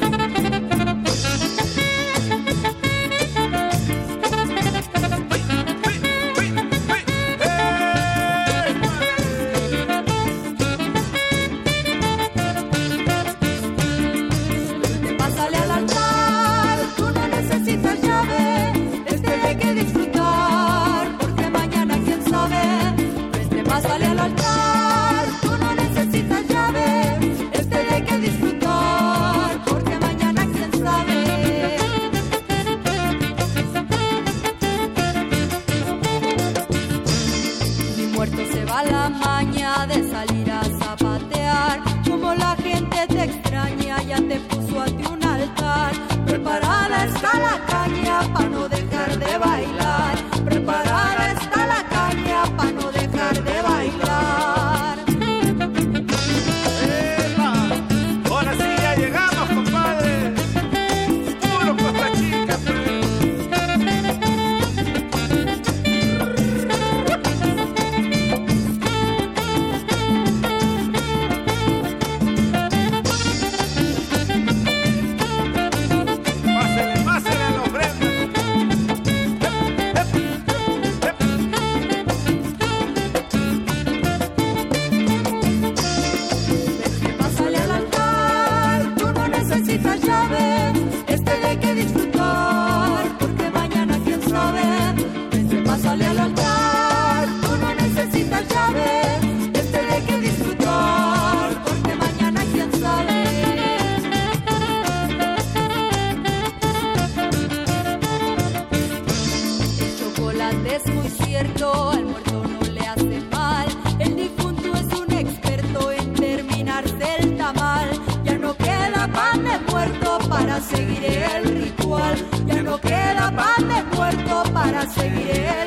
seguiré 120.69 121.25
el 121.37 121.45
ritual. 121.63 122.15
Ya 122.45 122.61
no 122.61 122.79
queda 122.79 123.31
pan 123.35 123.67
de 123.67 123.95
muerto 123.95 124.43
para 124.53 124.89
seguir 124.89 125.31
el 125.61 125.66